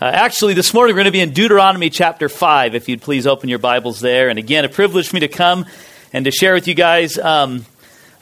[0.00, 3.26] Uh, actually, this morning we're going to be in Deuteronomy chapter 5, if you'd please
[3.26, 4.28] open your Bibles there.
[4.28, 5.66] And again, a privilege for me to come
[6.12, 7.18] and to share with you guys.
[7.18, 7.66] Um,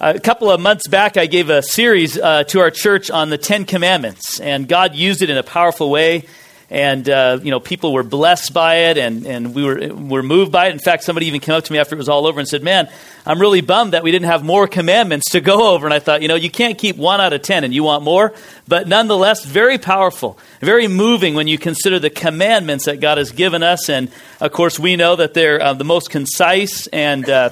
[0.01, 3.37] a couple of months back, I gave a series uh, to our church on the
[3.37, 6.25] Ten Commandments, and God used it in a powerful way
[6.71, 10.51] and uh, you know people were blessed by it and, and we were, were moved
[10.51, 10.73] by it.
[10.73, 12.63] In fact somebody even came up to me after it was all over and said
[12.63, 12.89] man
[13.25, 15.87] i'm really bummed that we didn't have more commandments to go over.
[15.87, 18.03] And i thought you know you can't keep one out of ten and you want
[18.03, 18.35] more.
[18.69, 23.63] But nonetheless very powerful very moving when you consider the commandments that god has given
[23.63, 23.89] us.
[23.89, 24.11] And
[24.41, 27.51] of course we know that they're uh, the most concise and uh,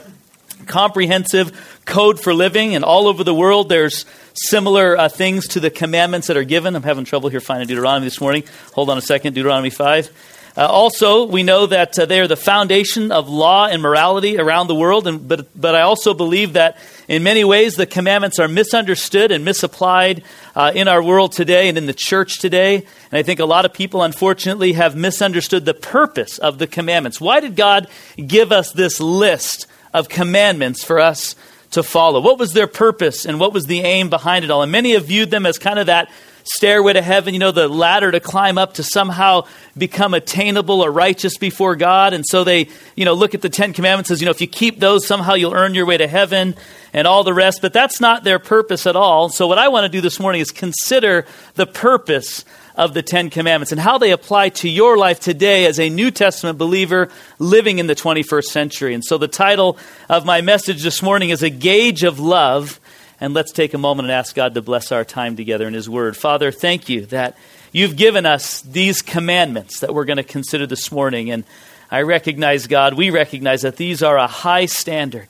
[0.66, 5.70] comprehensive code for living and all over the world there's similar uh, things to the
[5.70, 6.74] commandments that are given.
[6.74, 8.44] I'm having trouble here finding Deuteronomy this morning.
[8.74, 10.10] Hold on a second, Deuteronomy 5.
[10.56, 14.68] Uh, also, we know that uh, they are the foundation of law and morality around
[14.68, 18.46] the world, and, but, but I also believe that in many ways the commandments are
[18.46, 20.22] misunderstood and misapplied
[20.54, 22.76] uh, in our world today and in the church today.
[22.76, 27.20] And I think a lot of people, unfortunately, have misunderstood the purpose of the commandments.
[27.20, 31.34] Why did God give us this list of commandments for us
[31.74, 32.20] to follow.
[32.20, 34.62] What was their purpose and what was the aim behind it all?
[34.62, 36.10] And many have viewed them as kind of that
[36.44, 40.90] stairway to heaven, you know, the ladder to climb up to somehow become attainable or
[40.90, 42.12] righteous before God.
[42.12, 44.46] And so they, you know, look at the Ten Commandments as, you know, if you
[44.46, 46.54] keep those, somehow you'll earn your way to heaven
[46.92, 47.62] and all the rest.
[47.62, 49.30] But that's not their purpose at all.
[49.30, 52.44] So what I want to do this morning is consider the purpose
[52.76, 56.10] of the Ten Commandments and how they apply to your life today as a New
[56.10, 57.08] Testament believer
[57.38, 58.94] living in the 21st century.
[58.94, 62.80] And so the title of my message this morning is A Gauge of Love.
[63.20, 65.88] And let's take a moment and ask God to bless our time together in His
[65.88, 66.16] Word.
[66.16, 67.38] Father, thank you that
[67.70, 71.30] you've given us these commandments that we're going to consider this morning.
[71.30, 71.44] And
[71.92, 75.28] I recognize, God, we recognize that these are a high standard,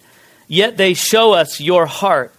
[0.48, 2.32] yet they show us your heart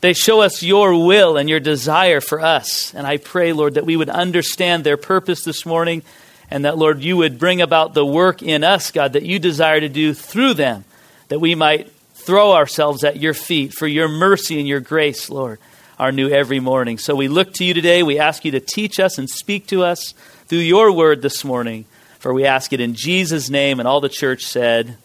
[0.00, 2.94] they show us your will and your desire for us.
[2.94, 6.02] And I pray, Lord, that we would understand their purpose this morning
[6.50, 9.80] and that, Lord, you would bring about the work in us, God, that you desire
[9.80, 10.84] to do through them,
[11.28, 15.58] that we might throw ourselves at your feet for your mercy and your grace, Lord,
[15.98, 16.98] are new every morning.
[16.98, 18.02] So we look to you today.
[18.02, 20.12] We ask you to teach us and speak to us
[20.46, 21.86] through your word this morning.
[22.18, 23.78] For we ask it in Jesus' name.
[23.78, 24.96] And all the church said,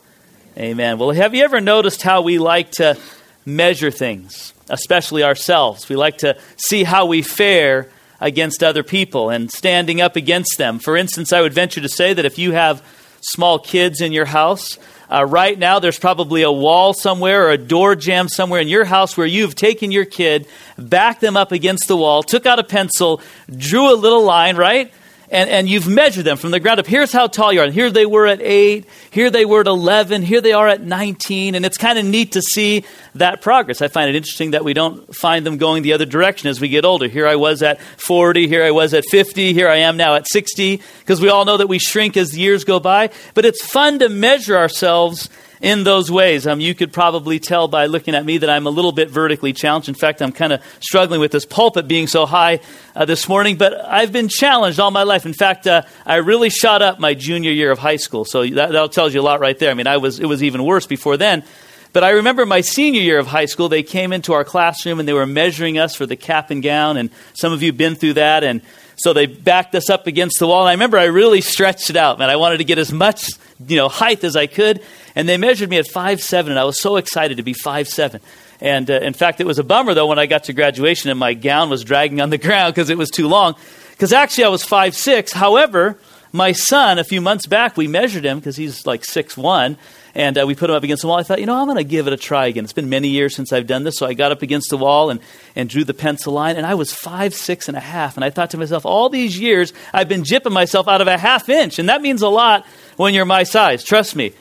[0.58, 0.98] Amen.
[0.98, 2.98] Well, have you ever noticed how we like to
[3.46, 4.54] measure things?
[4.72, 5.88] Especially ourselves.
[5.88, 7.90] We like to see how we fare
[8.20, 10.80] against other people and standing up against them.
[10.80, 12.82] For instance, I would venture to say that if you have
[13.22, 14.80] small kids in your house,
[15.12, 18.86] uh, right now there's probably a wall somewhere or a door jamb somewhere in your
[18.86, 22.64] house where you've taken your kid, backed them up against the wall, took out a
[22.64, 23.22] pencil,
[23.56, 24.94] drew a little line, right?
[25.32, 26.86] And, and you've measured them from the ground up.
[26.86, 27.72] Here's how tall you are.
[27.72, 28.86] Here they were at 8.
[29.12, 30.24] Here they were at 11.
[30.24, 31.56] Here they are at 19.
[31.56, 32.84] And it's kind of neat to see
[33.16, 33.82] that progress.
[33.82, 36.68] I find it interesting that we don't find them going the other direction as we
[36.68, 37.08] get older.
[37.08, 38.50] Here I was at 40.
[38.50, 39.54] Here I was at 50.
[39.54, 40.82] Here I am now at 60.
[41.00, 43.10] Because we all know that we shrink as the years go by.
[43.34, 45.30] But it's fun to measure ourselves
[45.62, 46.48] in those ways.
[46.48, 49.54] Um, you could probably tell by looking at me that I'm a little bit vertically
[49.54, 49.88] challenged.
[49.88, 52.60] In fact, I'm kind of struggling with this pulpit being so high
[52.96, 55.26] uh, this morning, but I've been challenged all my life.
[55.26, 58.72] In fact, uh, I really shot up my junior year of high school, so that,
[58.72, 59.70] that tells you a lot right there.
[59.72, 61.44] I mean, I was, it was even worse before then.
[61.94, 65.08] But I remember my senior year of high school, they came into our classroom and
[65.08, 67.96] they were measuring us for the cap and gown, and some of you have been
[67.96, 68.44] through that.
[68.44, 68.62] And
[69.02, 70.62] so they backed us up against the wall.
[70.62, 72.30] And I remember I really stretched it out, man.
[72.30, 73.32] I wanted to get as much,
[73.68, 74.82] you know, height as I could.
[75.16, 77.88] And they measured me at five seven, and I was so excited to be five
[77.88, 78.22] seven.
[78.62, 81.20] And uh, in fact, it was a bummer though when I got to graduation and
[81.20, 83.56] my gown was dragging on the ground because it was too long.
[83.92, 85.34] Because actually, I was five six.
[85.34, 85.98] However,
[86.32, 89.78] my son, a few months back, we measured him because he's like six one,
[90.16, 91.18] and uh, we put them up against the wall.
[91.18, 92.64] I thought, you know, I'm going to give it a try again.
[92.64, 95.10] It's been many years since I've done this, so I got up against the wall
[95.10, 95.20] and,
[95.56, 98.16] and drew the pencil line, and I was five six and a half.
[98.16, 101.18] And I thought to myself, all these years I've been jipping myself out of a
[101.18, 102.66] half inch, and that means a lot
[102.98, 103.84] when you're my size.
[103.84, 104.34] Trust me.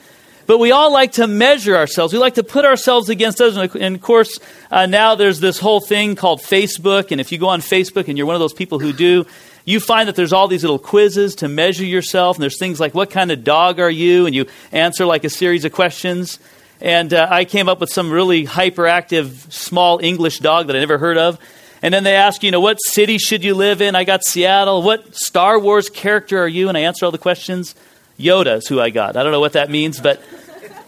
[0.47, 2.11] But we all like to measure ourselves.
[2.11, 3.55] We like to put ourselves against others.
[3.75, 4.39] And of course,
[4.69, 7.11] uh, now there's this whole thing called Facebook.
[7.11, 9.25] And if you go on Facebook and you're one of those people who do,
[9.65, 12.37] you find that there's all these little quizzes to measure yourself.
[12.37, 14.25] And there's things like, what kind of dog are you?
[14.25, 16.39] And you answer like a series of questions.
[16.79, 20.97] And uh, I came up with some really hyperactive small English dog that I never
[20.97, 21.39] heard of.
[21.83, 23.95] And then they ask, you know, what city should you live in?
[23.95, 24.81] I got Seattle.
[24.83, 26.69] What Star Wars character are you?
[26.69, 27.75] And I answer all the questions.
[28.19, 29.15] Yoda is who I got.
[29.15, 30.21] I don't know what that means, but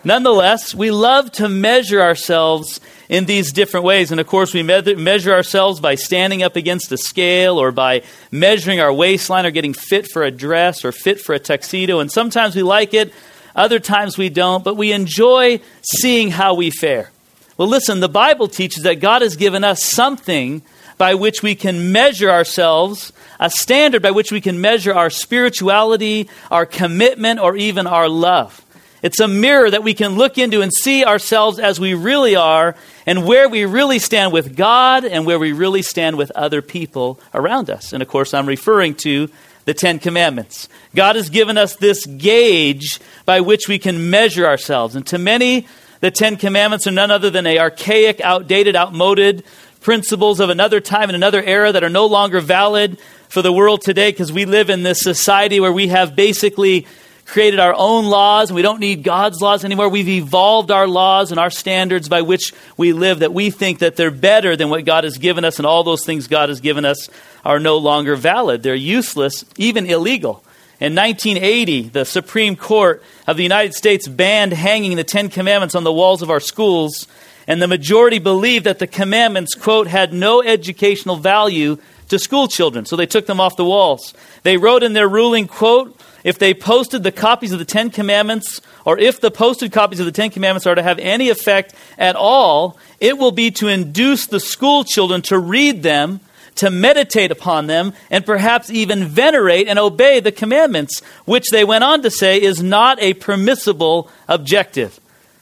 [0.03, 2.79] nonetheless, we love to measure ourselves
[3.09, 4.11] in these different ways.
[4.11, 8.03] And of course, we me- measure ourselves by standing up against a scale or by
[8.31, 11.99] measuring our waistline or getting fit for a dress or fit for a tuxedo.
[11.99, 13.13] And sometimes we like it,
[13.55, 17.11] other times we don't, but we enjoy seeing how we fare.
[17.57, 20.63] Well, listen, the Bible teaches that God has given us something
[20.97, 26.29] by which we can measure ourselves, a standard by which we can measure our spirituality,
[26.49, 28.63] our commitment, or even our love.
[29.03, 32.75] It's a mirror that we can look into and see ourselves as we really are
[33.05, 37.19] and where we really stand with God and where we really stand with other people
[37.33, 37.93] around us.
[37.93, 39.29] And of course, I'm referring to
[39.65, 40.67] the Ten Commandments.
[40.95, 44.95] God has given us this gauge by which we can measure ourselves.
[44.95, 45.67] And to many,
[46.01, 49.43] the Ten Commandments are none other than a archaic, outdated, outmoded
[49.79, 52.97] principles of another time and another era that are no longer valid
[53.27, 56.87] for the world today because we live in this society where we have basically
[57.25, 59.89] created our own laws and we don't need God's laws anymore.
[59.89, 63.95] We've evolved our laws and our standards by which we live that we think that
[63.95, 66.85] they're better than what God has given us and all those things God has given
[66.85, 67.09] us
[67.45, 68.63] are no longer valid.
[68.63, 70.43] They're useless, even illegal.
[70.79, 75.83] In 1980, the Supreme Court of the United States banned hanging the Ten Commandments on
[75.85, 77.07] the walls of our schools,
[77.47, 81.77] and the majority believed that the commandments, quote, had no educational value
[82.09, 84.13] to school children, so they took them off the walls.
[84.43, 88.61] They wrote in their ruling, quote, if they posted the copies of the Ten Commandments,
[88.85, 92.15] or if the posted copies of the Ten Commandments are to have any effect at
[92.15, 96.21] all, it will be to induce the school children to read them,
[96.55, 101.83] to meditate upon them, and perhaps even venerate and obey the commandments, which they went
[101.83, 104.99] on to say is not a permissible objective.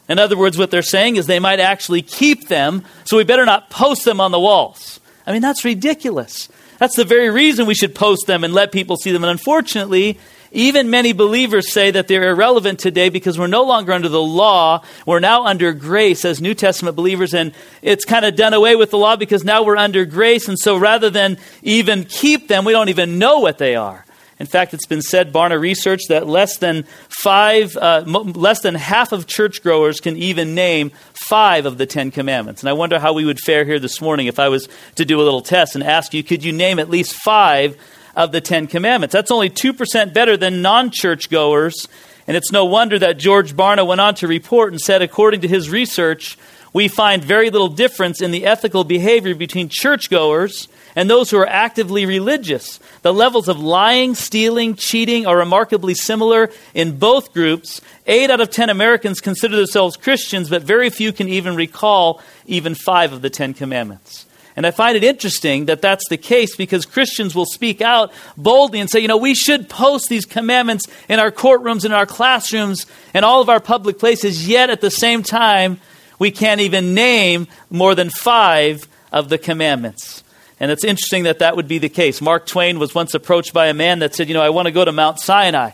[0.10, 3.46] In other words, what they're saying is they might actually keep them, so we better
[3.46, 5.00] not post them on the walls.
[5.28, 6.50] I mean, that's ridiculous.
[6.80, 9.24] That's the very reason we should post them and let people see them.
[9.24, 10.20] And unfortunately,
[10.52, 14.84] even many believers say that they're irrelevant today because we're no longer under the law.
[15.06, 18.92] We're now under grace as New Testament believers, and it's kind of done away with
[18.92, 20.48] the law because now we're under grace.
[20.50, 24.06] And so rather than even keep them, we don't even know what they are.
[24.40, 29.12] In fact, it's been said, Barna research, that less than five, uh, less than half
[29.12, 32.64] of churchgoers can even name five of the Ten Commandments.
[32.64, 35.22] And I wonder how we would fare here this morning if I was to do
[35.22, 37.78] a little test and ask you, could you name at least five
[38.16, 39.14] of the Ten Commandments.
[39.14, 41.88] That's only 2% better than non churchgoers.
[42.28, 45.48] And it's no wonder that George Barna went on to report and said, according to
[45.48, 46.38] his research,
[46.74, 51.48] we find very little difference in the ethical behavior between churchgoers and those who are
[51.48, 52.80] actively religious.
[53.02, 57.82] The levels of lying, stealing, cheating are remarkably similar in both groups.
[58.08, 62.76] Eight out of ten Americans consider themselves Christians, but very few can even recall even
[62.76, 64.26] five of the Ten Commandments.
[64.56, 68.80] And I find it interesting that that's the case because Christians will speak out boldly
[68.80, 72.86] and say, you know, we should post these commandments in our courtrooms, in our classrooms,
[73.14, 75.80] and all of our public places, yet at the same time,
[76.20, 80.24] we can't even name more than five of the commandments.
[80.60, 82.22] And it's interesting that that would be the case.
[82.22, 84.72] Mark Twain was once approached by a man that said, you know, I want to
[84.72, 85.72] go to Mount Sinai.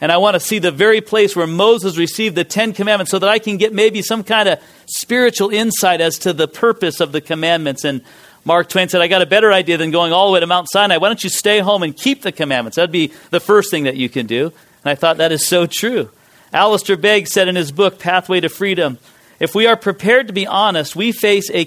[0.00, 3.18] And I want to see the very place where Moses received the Ten Commandments so
[3.18, 7.12] that I can get maybe some kind of spiritual insight as to the purpose of
[7.12, 7.84] the commandments.
[7.84, 8.00] And
[8.44, 10.68] Mark Twain said, I got a better idea than going all the way to Mount
[10.70, 10.96] Sinai.
[10.96, 12.76] Why don't you stay home and keep the commandments?
[12.76, 14.46] That'd be the first thing that you can do.
[14.46, 16.10] And I thought that is so true.
[16.52, 18.98] Alistair Begg said in his book, Pathway to Freedom,
[19.40, 21.66] if we are prepared to be honest, we face, a,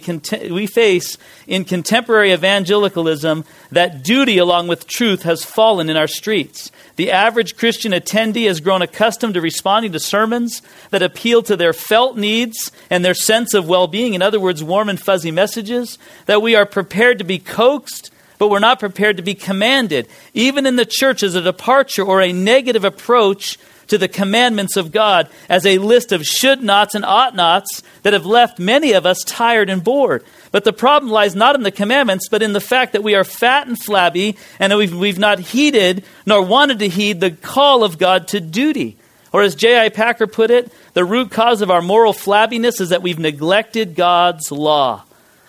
[0.50, 1.18] we face
[1.48, 6.72] in contemporary evangelicalism that duty along with truth has fallen in our streets.
[6.98, 10.62] The average Christian attendee has grown accustomed to responding to sermons
[10.92, 14.14] that appeal to their felt needs and their sense of well being.
[14.14, 15.98] In other words, warm and fuzzy messages.
[16.28, 20.08] That we are prepared to be coaxed, but we're not prepared to be commanded.
[20.36, 24.92] Even in the church, as a departure or a negative approach to the commandments of
[24.92, 29.06] God as a list of should nots and ought nots that have left many of
[29.06, 30.24] us tired and bored.
[30.52, 33.24] But the problem lies not in the commandments, but in the fact that we are
[33.24, 37.98] fat and flabby and we've, we've not heeded nor wanted to heed the call of
[37.98, 38.98] God to duty.
[39.32, 39.90] Or as J.I.
[39.90, 44.52] Packer put it, the root cause of our moral flabbiness is that we've neglected God's
[44.52, 45.04] law.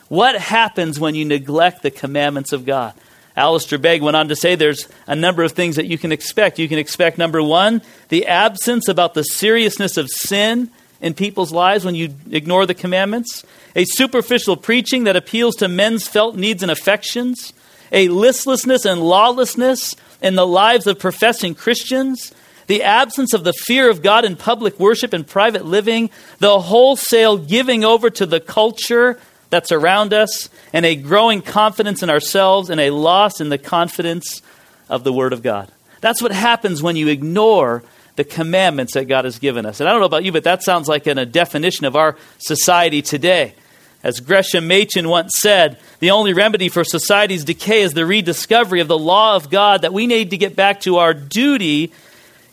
[0.09, 2.95] What happens when you neglect the commandments of God?
[3.37, 6.59] Alistair Begg went on to say there's a number of things that you can expect.
[6.59, 11.85] You can expect, number one, the absence about the seriousness of sin in people's lives
[11.85, 16.71] when you ignore the commandments, a superficial preaching that appeals to men's felt needs and
[16.71, 17.53] affections,
[17.91, 22.33] a listlessness and lawlessness in the lives of professing Christians,
[22.69, 27.37] the absence of the fear of God in public worship and private living, the wholesale
[27.37, 29.21] giving over to the culture
[29.55, 34.43] that's around us, and a growing confidence in ourselves and a loss in the confidence
[34.89, 35.71] of the Word of God.
[36.01, 37.85] That's what happens when you ignore
[38.17, 39.79] the commandments that God has given us.
[39.79, 43.01] And I don't know about you, but that sounds like a definition of our society
[43.01, 43.55] today.
[44.03, 48.89] As Gresham Machen once said, the only remedy for society's decay is the rediscovery of
[48.89, 51.93] the law of God, that we need to get back to our duty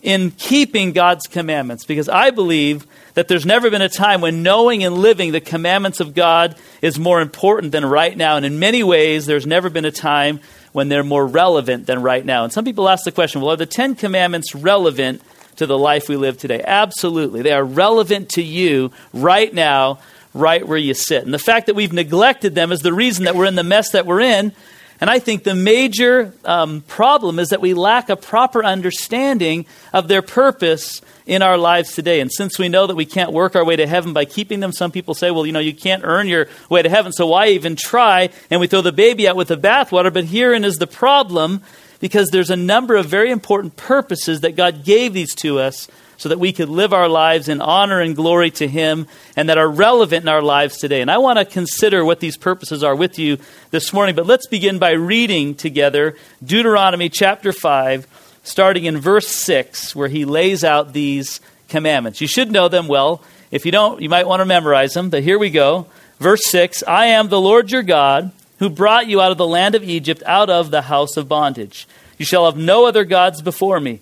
[0.04, 4.84] in keeping God's commandments because I believe that there's never been a time when knowing
[4.84, 8.38] and living the commandments of God is more important than right now.
[8.38, 10.40] And in many ways, there's never been a time
[10.72, 12.44] when they're more relevant than right now.
[12.44, 15.22] And some people ask the question well, are the Ten Commandments relevant
[15.58, 16.64] to the life we live today?
[16.66, 17.42] Absolutely.
[17.42, 20.00] They are relevant to you right now,
[20.34, 21.24] right where you sit.
[21.24, 23.92] And the fact that we've neglected them is the reason that we're in the mess
[23.92, 24.54] that we're in.
[25.02, 30.08] And I think the major um, problem is that we lack a proper understanding of
[30.08, 32.20] their purpose in our lives today.
[32.20, 34.72] And since we know that we can't work our way to heaven by keeping them,
[34.72, 37.48] some people say, well, you know, you can't earn your way to heaven, so why
[37.48, 38.30] even try?
[38.52, 40.14] And we throw the baby out with the bathwater.
[40.14, 41.64] But herein is the problem
[42.00, 45.88] because there's a number of very important purposes that God gave these to us
[46.22, 49.58] so that we could live our lives in honor and glory to Him and that
[49.58, 51.02] are relevant in our lives today.
[51.02, 53.40] And I want to consider what these purposes are with you
[53.72, 54.14] this morning.
[54.14, 58.06] But let's begin by reading together Deuteronomy chapter 5
[58.44, 62.22] starting in verse 6, where he lays out these commandments.
[62.22, 63.24] You should know them well.
[63.50, 65.88] If you don't, you might want to memorize them, but here we go.
[66.20, 69.74] Verse 6 I am the Lord your God, who brought you out of the land
[69.74, 71.88] of Egypt, out of the house of bondage.
[72.20, 74.02] You shall have no other gods before me.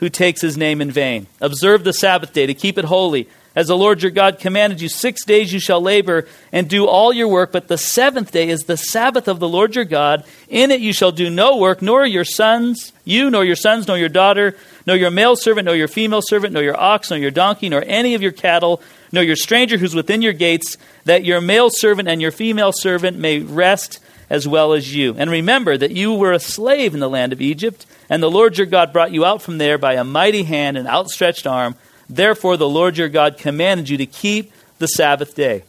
[0.00, 1.26] who takes his name in vain.
[1.40, 3.28] Observe the Sabbath day to keep it holy.
[3.54, 7.12] As the Lord your God commanded you, six days you shall labor and do all
[7.12, 10.24] your work, but the seventh day is the Sabbath of the Lord your God.
[10.48, 13.98] In it you shall do no work, nor your sons, you, nor your sons, nor
[13.98, 17.32] your daughter, nor your male servant, nor your female servant, nor your ox, nor your
[17.32, 18.80] donkey, nor any of your cattle,
[19.10, 23.18] nor your stranger who's within your gates, that your male servant and your female servant
[23.18, 23.98] may rest
[24.30, 25.14] as well as you.
[25.18, 28.56] And remember that you were a slave in the land of Egypt, and the Lord
[28.56, 31.74] your God brought you out from there by a mighty hand and outstretched arm.
[32.08, 35.64] Therefore, the Lord your God commanded you to keep the Sabbath day.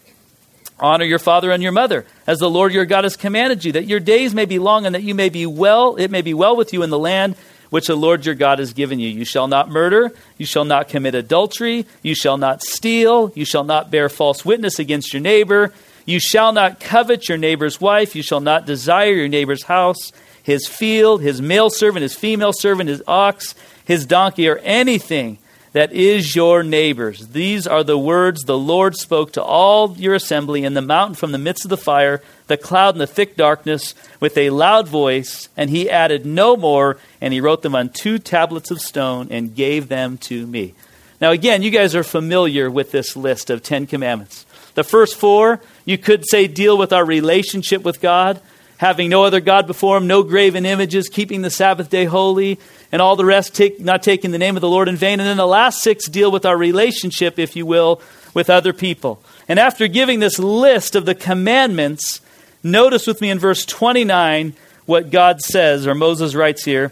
[0.80, 3.86] Honor your father and your mother, as the Lord your God has commanded you, that
[3.86, 6.56] your days may be long and that you may be well, it may be well
[6.56, 7.36] with you in the land
[7.70, 9.08] which the Lord your God has given you.
[9.08, 13.64] You shall not murder, you shall not commit adultery, you shall not steal, you shall
[13.64, 15.72] not bear false witness against your neighbor,
[16.06, 20.12] you shall not covet your neighbor's wife, you shall not desire your neighbor's house,
[20.44, 23.56] his field, his male servant, his female servant, his ox,
[23.86, 25.38] his donkey, or anything
[25.74, 27.30] that is your neighbor's.
[27.30, 31.32] These are the words the Lord spoke to all your assembly in the mountain from
[31.32, 35.48] the midst of the fire, the cloud, and the thick darkness with a loud voice.
[35.56, 39.56] And he added no more, and he wrote them on two tablets of stone and
[39.56, 40.74] gave them to me.
[41.22, 44.46] Now, again, you guys are familiar with this list of Ten Commandments.
[44.74, 48.42] The first four, you could say, deal with our relationship with God
[48.82, 52.60] having no other God before him, no graven images, keeping the Sabbath day holy,
[52.92, 55.20] and all the rest, take, not taking the name of the Lord in vain.
[55.20, 58.02] And then the last six deal with our relationship, if you will,
[58.34, 59.22] with other people.
[59.48, 62.22] And after giving this list of the commandments,
[62.64, 64.56] notice with me in verse 29
[64.88, 66.92] what God says, or Moses writes here.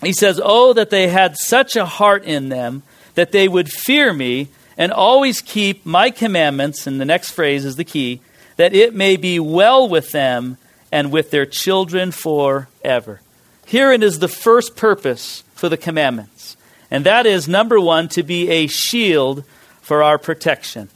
[0.00, 2.84] He says, Oh, that they had such a heart in them
[3.16, 7.76] that they would fear me and always keep my commandments, and the next phrase is
[7.76, 8.20] the key,
[8.56, 10.56] that it may be well with them
[10.90, 13.20] and with their children forever.
[13.66, 16.56] Herein is the first purpose for the commandments,
[16.90, 19.44] and that is number one, to be a shield
[19.80, 20.88] for our protection.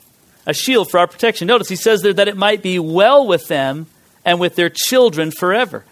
[0.46, 1.48] A shield for our protection.
[1.48, 3.86] Notice he says there that it might be well with them
[4.24, 5.84] and with their children forever.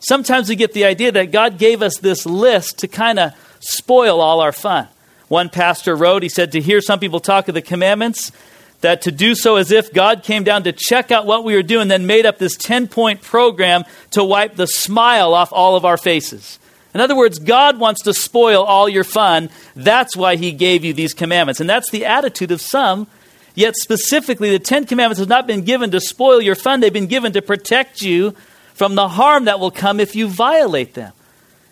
[0.00, 4.20] Sometimes we get the idea that God gave us this list to kind of spoil
[4.20, 4.88] all our fun.
[5.28, 8.32] One pastor wrote, he said, to hear some people talk of the commandments,
[8.80, 11.62] that to do so as if God came down to check out what we were
[11.62, 15.84] doing, then made up this 10 point program to wipe the smile off all of
[15.84, 16.58] our faces.
[16.94, 19.50] In other words, God wants to spoil all your fun.
[19.76, 21.60] That's why He gave you these commandments.
[21.60, 23.06] And that's the attitude of some.
[23.54, 27.06] Yet, specifically, the Ten Commandments have not been given to spoil your fun, they've been
[27.06, 28.30] given to protect you
[28.74, 31.12] from the harm that will come if you violate them.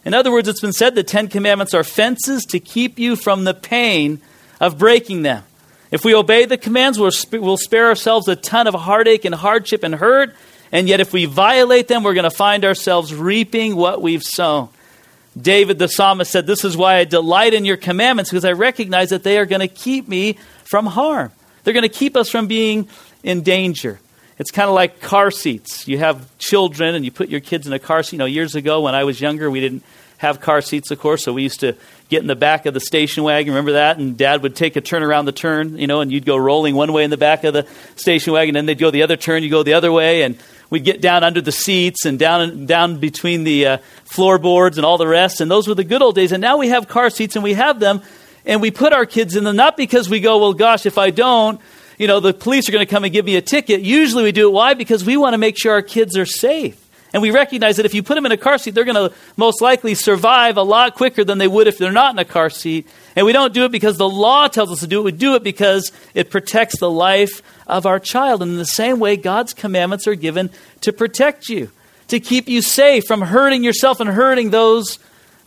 [0.06, 3.42] In other words, it's been said the Ten Commandments are fences to keep you from
[3.42, 4.20] the pain
[4.60, 5.42] of breaking them.
[5.90, 9.34] If we obey the commands, we'll, sp- we'll spare ourselves a ton of heartache and
[9.34, 10.32] hardship and hurt.
[10.70, 14.68] And yet, if we violate them, we're going to find ourselves reaping what we've sown.
[15.36, 19.10] David the psalmist said, This is why I delight in your commandments, because I recognize
[19.10, 21.32] that they are going to keep me from harm.
[21.64, 22.88] They're going to keep us from being
[23.24, 23.98] in danger.
[24.38, 25.88] It's kind of like car seats.
[25.88, 28.12] You have children and you put your kids in a car seat.
[28.12, 29.82] You know, years ago when I was younger, we didn't
[30.18, 31.74] have car seats, of course, so we used to
[32.08, 33.52] get in the back of the station wagon.
[33.52, 33.98] Remember that?
[33.98, 36.74] And dad would take a turn around the turn, you know, and you'd go rolling
[36.74, 37.66] one way in the back of the
[37.96, 40.38] station wagon, and then they'd go the other turn, you go the other way, and
[40.70, 44.96] we'd get down under the seats and down, down between the uh, floorboards and all
[44.96, 45.40] the rest.
[45.40, 46.32] And those were the good old days.
[46.32, 48.00] And now we have car seats and we have them,
[48.46, 51.10] and we put our kids in them not because we go, well, gosh, if I
[51.10, 51.60] don't,
[51.98, 53.80] you know, the police are going to come and give me a ticket.
[53.80, 54.52] Usually we do it.
[54.52, 54.74] Why?
[54.74, 56.82] Because we want to make sure our kids are safe.
[57.12, 59.16] And we recognize that if you put them in a car seat, they're going to
[59.36, 62.50] most likely survive a lot quicker than they would if they're not in a car
[62.50, 62.86] seat.
[63.14, 65.04] And we don't do it because the law tells us to do it.
[65.04, 68.42] We do it because it protects the life of our child.
[68.42, 70.50] And in the same way, God's commandments are given
[70.82, 71.70] to protect you,
[72.08, 74.98] to keep you safe from hurting yourself and hurting those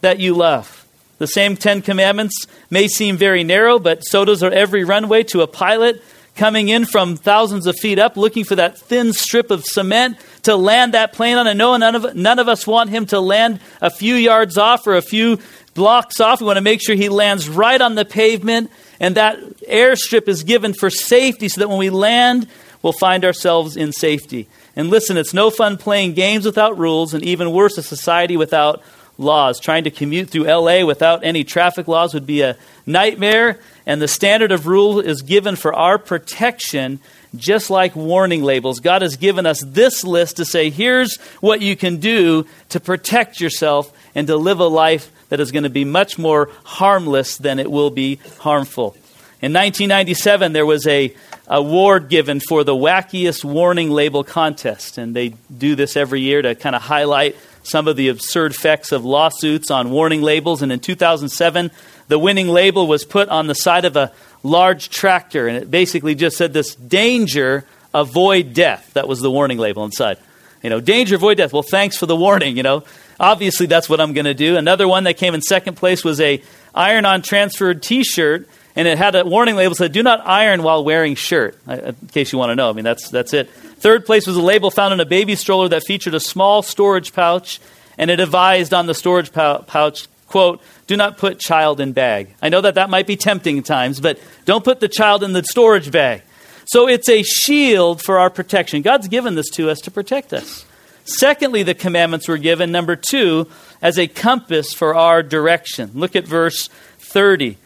[0.01, 0.87] that you love.
[1.19, 5.47] The same Ten Commandments may seem very narrow, but so does every runway to a
[5.47, 6.01] pilot
[6.39, 10.55] coming in from thousands of feet up, looking for that thin strip of cement to
[10.55, 11.45] land that plane on.
[11.47, 14.87] And no, none of, none of us want him to land a few yards off
[14.87, 15.37] or a few
[15.73, 16.39] blocks off.
[16.39, 19.37] We want to make sure he lands right on the pavement, and that
[19.69, 22.47] airstrip is given for safety so that when we land,
[22.81, 24.47] we'll find ourselves in safety.
[24.77, 28.81] And listen, it's no fun playing games without rules, and even worse, a society without
[29.19, 29.59] laws.
[29.59, 34.07] Trying to commute through LA without any traffic laws would be a nightmare, and the
[34.07, 36.99] standard of rule is given for our protection,
[37.35, 38.79] just like warning labels.
[38.79, 43.39] God has given us this list to say, here's what you can do to protect
[43.39, 47.59] yourself and to live a life that is going to be much more harmless than
[47.59, 48.95] it will be harmful.
[49.41, 51.15] In 1997, there was a
[51.47, 56.55] award given for the wackiest warning label contest, and they do this every year to
[56.55, 57.35] kind of highlight
[57.69, 60.61] some of the absurd effects of lawsuits on warning labels.
[60.61, 61.71] And in 2007,
[62.07, 64.11] the winning label was put on the side of a
[64.43, 68.93] large tractor, and it basically just said this danger, avoid death.
[68.93, 70.17] That was the warning label inside.
[70.63, 71.53] You know, danger, avoid death.
[71.53, 72.83] Well, thanks for the warning, you know.
[73.19, 74.57] Obviously, that's what I'm going to do.
[74.57, 76.41] Another one that came in second place was a
[76.73, 80.25] iron on transferred t shirt, and it had a warning label that said, do not
[80.25, 82.69] iron while wearing shirt, in case you want to know.
[82.69, 83.49] I mean, that's, that's it.
[83.49, 87.13] Third place was a label found in a baby stroller that featured a small storage
[87.13, 87.59] pouch,
[87.97, 92.33] and it advised on the storage pouch, quote, do not put child in bag.
[92.41, 95.33] I know that that might be tempting at times, but don't put the child in
[95.33, 96.23] the storage bag.
[96.65, 98.83] So it's a shield for our protection.
[98.83, 100.65] God's given this to us to protect us.
[101.03, 103.47] Secondly, the commandments were given, number two,
[103.81, 105.91] as a compass for our direction.
[105.95, 106.67] Look at verse
[106.99, 107.57] 30.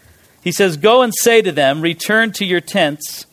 [0.43, 3.25] He says, Go and say to them, Return to your tents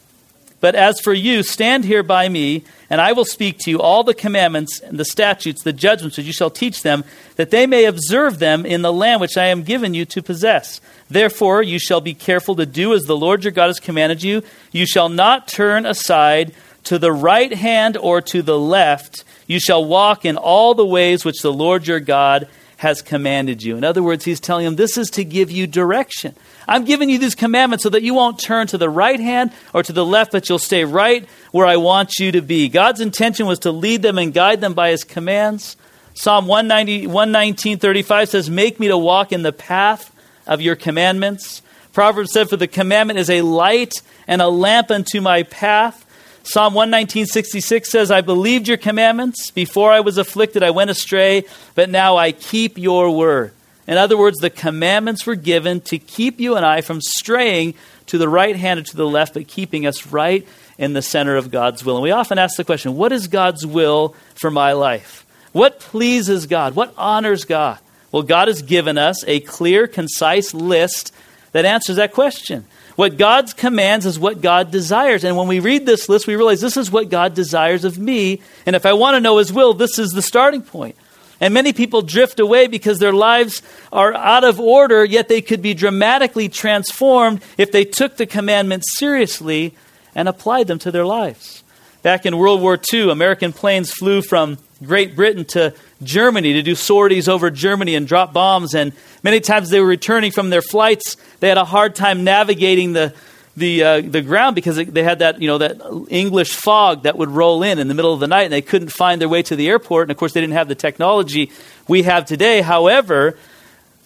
[0.60, 4.04] but as for you, stand here by me, and I will speak to you all
[4.04, 7.02] the commandments and the statutes, the judgments which you shall teach them,
[7.36, 10.80] that they may observe them in the land which I am given you to possess.
[11.08, 14.42] Therefore, you shall be careful to do as the Lord your God has commanded you.
[14.70, 16.52] You shall not turn aside
[16.84, 19.24] to the right hand or to the left.
[19.46, 22.48] You shall walk in all the ways which the Lord your God
[22.80, 23.76] has commanded you.
[23.76, 26.34] In other words, he's telling them this is to give you direction.
[26.66, 29.82] I'm giving you these commandments so that you won't turn to the right hand or
[29.82, 32.70] to the left, but you'll stay right where I want you to be.
[32.70, 35.76] God's intention was to lead them and guide them by his commands.
[36.14, 40.10] Psalm 190, 119, 35 says, Make me to walk in the path
[40.46, 41.60] of your commandments.
[41.92, 45.99] Proverbs said, For the commandment is a light and a lamp unto my path.
[46.42, 49.50] Psalm 119.66 says, I believed your commandments.
[49.50, 53.52] Before I was afflicted, I went astray, but now I keep your word.
[53.86, 57.74] In other words, the commandments were given to keep you and I from straying
[58.06, 60.46] to the right hand or to the left, but keeping us right
[60.78, 61.96] in the center of God's will.
[61.96, 65.26] And we often ask the question what is God's will for my life?
[65.52, 66.74] What pleases God?
[66.74, 67.78] What honors God?
[68.12, 71.12] Well, God has given us a clear, concise list
[71.52, 72.64] that answers that question.
[73.00, 75.24] What God commands is what God desires.
[75.24, 78.42] And when we read this list, we realize this is what God desires of me.
[78.66, 80.96] And if I want to know His will, this is the starting point.
[81.40, 85.62] And many people drift away because their lives are out of order, yet they could
[85.62, 89.74] be dramatically transformed if they took the commandments seriously
[90.14, 91.64] and applied them to their lives.
[92.02, 96.74] Back in World War II, American planes flew from Great Britain to Germany to do
[96.74, 98.74] sorties over Germany and drop bombs.
[98.74, 102.92] And many times they were returning from their flights, they had a hard time navigating
[102.92, 103.14] the,
[103.56, 107.30] the, uh, the ground because they had that, you know, that English fog that would
[107.30, 109.56] roll in in the middle of the night and they couldn't find their way to
[109.56, 110.04] the airport.
[110.04, 111.50] And of course, they didn't have the technology
[111.88, 112.60] we have today.
[112.60, 113.36] However,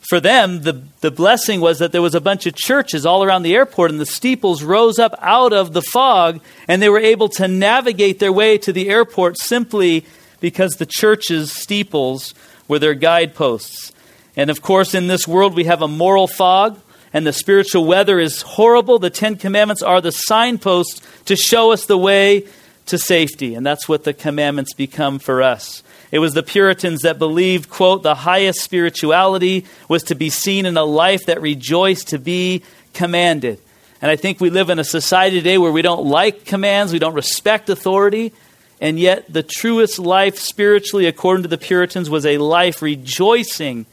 [0.09, 3.43] for them, the, the blessing was that there was a bunch of churches all around
[3.43, 7.29] the airport, and the steeples rose up out of the fog, and they were able
[7.31, 10.05] to navigate their way to the airport simply
[10.41, 12.35] because the churches' steeples
[12.69, 13.93] were their guideposts.
[14.37, 16.79] And of course, in this world, we have a moral fog,
[17.15, 18.99] and the spiritual weather is horrible.
[18.99, 22.47] The Ten Commandments are the signposts to show us the way
[22.87, 23.55] to safety.
[23.55, 25.85] And that's what the commandments become for us.
[26.11, 30.77] It was the Puritans that believed, quote, the highest spirituality was to be seen in
[30.77, 33.61] a life that rejoiced to be commanded.
[34.03, 36.99] And I think we live in a society today where we don't like commands, we
[36.99, 38.33] don't respect authority,
[38.81, 43.87] and yet the truest life spiritually, according to the Puritans, was a life rejoicing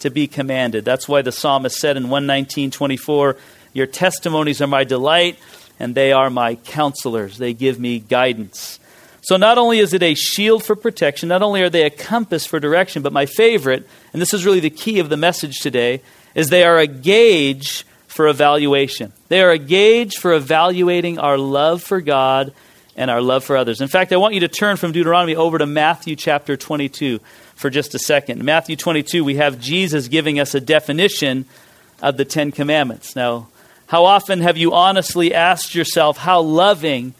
[0.00, 0.84] to be commanded.
[0.84, 3.36] That's why the psalmist said in 119:24,
[3.72, 5.36] "Your testimonies are my delight,
[5.78, 7.38] and they are my counselors.
[7.38, 8.78] They give me guidance."
[9.20, 12.46] So not only is it a shield for protection, not only are they a compass
[12.46, 16.00] for direction, but my favorite, and this is really the key of the message today,
[16.34, 19.12] is they are a gauge for evaluation.
[19.28, 22.52] They are a gauge for evaluating our love for God
[22.96, 23.80] and our love for others.
[23.80, 27.20] In fact, I want you to turn from Deuteronomy over to Matthew chapter 22
[27.58, 28.38] for just a second.
[28.38, 31.44] In Matthew 22, we have Jesus giving us a definition
[32.00, 33.16] of the Ten Commandments.
[33.16, 33.48] Now,
[33.88, 37.14] how often have you honestly asked yourself, How loving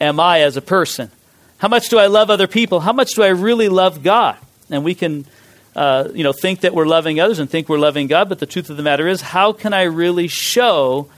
[0.00, 1.10] am I as a person?
[1.58, 2.80] How much do I love other people?
[2.80, 4.36] How much do I really love God?
[4.70, 5.26] And we can
[5.74, 8.46] uh, you know, think that we're loving others and think we're loving God, but the
[8.46, 11.08] truth of the matter is, how can I really show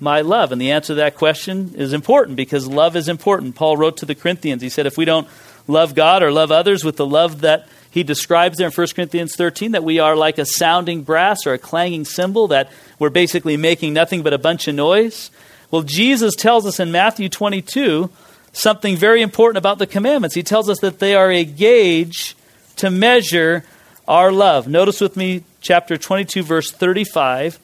[0.00, 0.52] my love?
[0.52, 3.56] And the answer to that question is important because love is important.
[3.56, 5.28] Paul wrote to the Corinthians, he said, if we don't
[5.68, 9.36] love God or love others with the love that he describes there in 1 Corinthians
[9.36, 13.58] 13, that we are like a sounding brass or a clanging cymbal, that we're basically
[13.58, 15.30] making nothing but a bunch of noise.
[15.70, 18.08] Well, Jesus tells us in Matthew 22
[18.52, 20.34] something very important about the commandments.
[20.34, 22.34] He tells us that they are a gauge
[22.76, 23.62] to measure
[24.08, 24.66] our love.
[24.66, 27.58] Notice with me chapter 22, verse 35.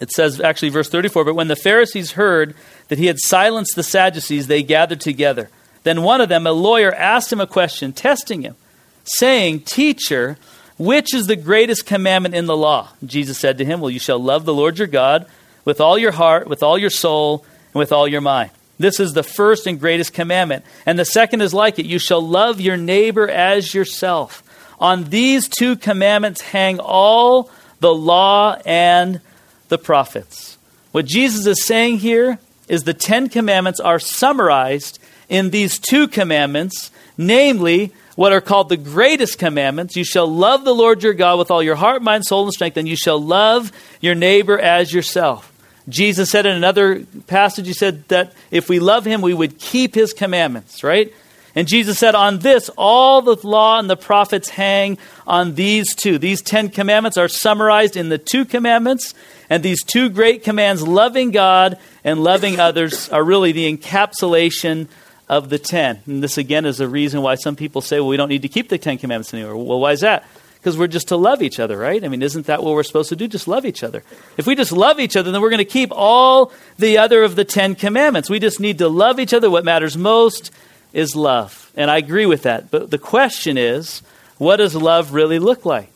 [0.00, 2.54] It says, actually, verse 34, but when the Pharisees heard
[2.88, 5.50] that he had silenced the Sadducees, they gathered together.
[5.82, 8.56] Then one of them, a lawyer, asked him a question, testing him,
[9.04, 10.36] saying, Teacher,
[10.78, 12.88] which is the greatest commandment in the law?
[13.04, 15.26] Jesus said to him, Well, you shall love the Lord your God
[15.64, 18.50] with all your heart, with all your soul, and with all your mind.
[18.78, 20.64] This is the first and greatest commandment.
[20.86, 24.42] And the second is like it you shall love your neighbor as yourself.
[24.80, 29.20] On these two commandments hang all the law and
[29.68, 30.58] the prophets.
[30.90, 32.38] What Jesus is saying here
[32.68, 38.76] is the Ten Commandments are summarized in these two commandments, namely, what are called the
[38.76, 39.96] greatest commandments.
[39.96, 42.76] You shall love the Lord your God with all your heart, mind, soul, and strength,
[42.76, 45.48] and you shall love your neighbor as yourself.
[45.88, 49.94] Jesus said in another passage, he said that if we love him, we would keep
[49.94, 51.12] his commandments, right?
[51.54, 54.96] And Jesus said, On this, all the law and the prophets hang
[55.26, 56.18] on these two.
[56.18, 59.14] These Ten Commandments are summarized in the two commandments.
[59.50, 64.88] And these two great commands, loving God and loving others, are really the encapsulation
[65.32, 66.02] of the ten.
[66.06, 68.48] And this, again, is a reason why some people say, well, we don't need to
[68.48, 69.56] keep the Ten Commandments anymore.
[69.56, 70.24] Well, why is that?
[70.56, 72.04] Because we're just to love each other, right?
[72.04, 73.26] I mean, isn't that what we're supposed to do?
[73.26, 74.04] Just love each other.
[74.36, 77.34] If we just love each other, then we're going to keep all the other of
[77.34, 78.28] the Ten Commandments.
[78.28, 79.50] We just need to love each other.
[79.50, 80.50] What matters most
[80.92, 81.72] is love.
[81.76, 82.70] And I agree with that.
[82.70, 84.02] But the question is,
[84.36, 85.90] what does love really look like?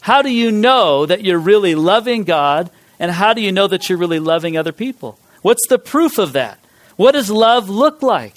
[0.00, 2.70] How do you know that you're really loving God?
[2.98, 5.16] And how do you know that you're really loving other people?
[5.42, 6.58] What's the proof of that?
[6.96, 8.34] What does love look like?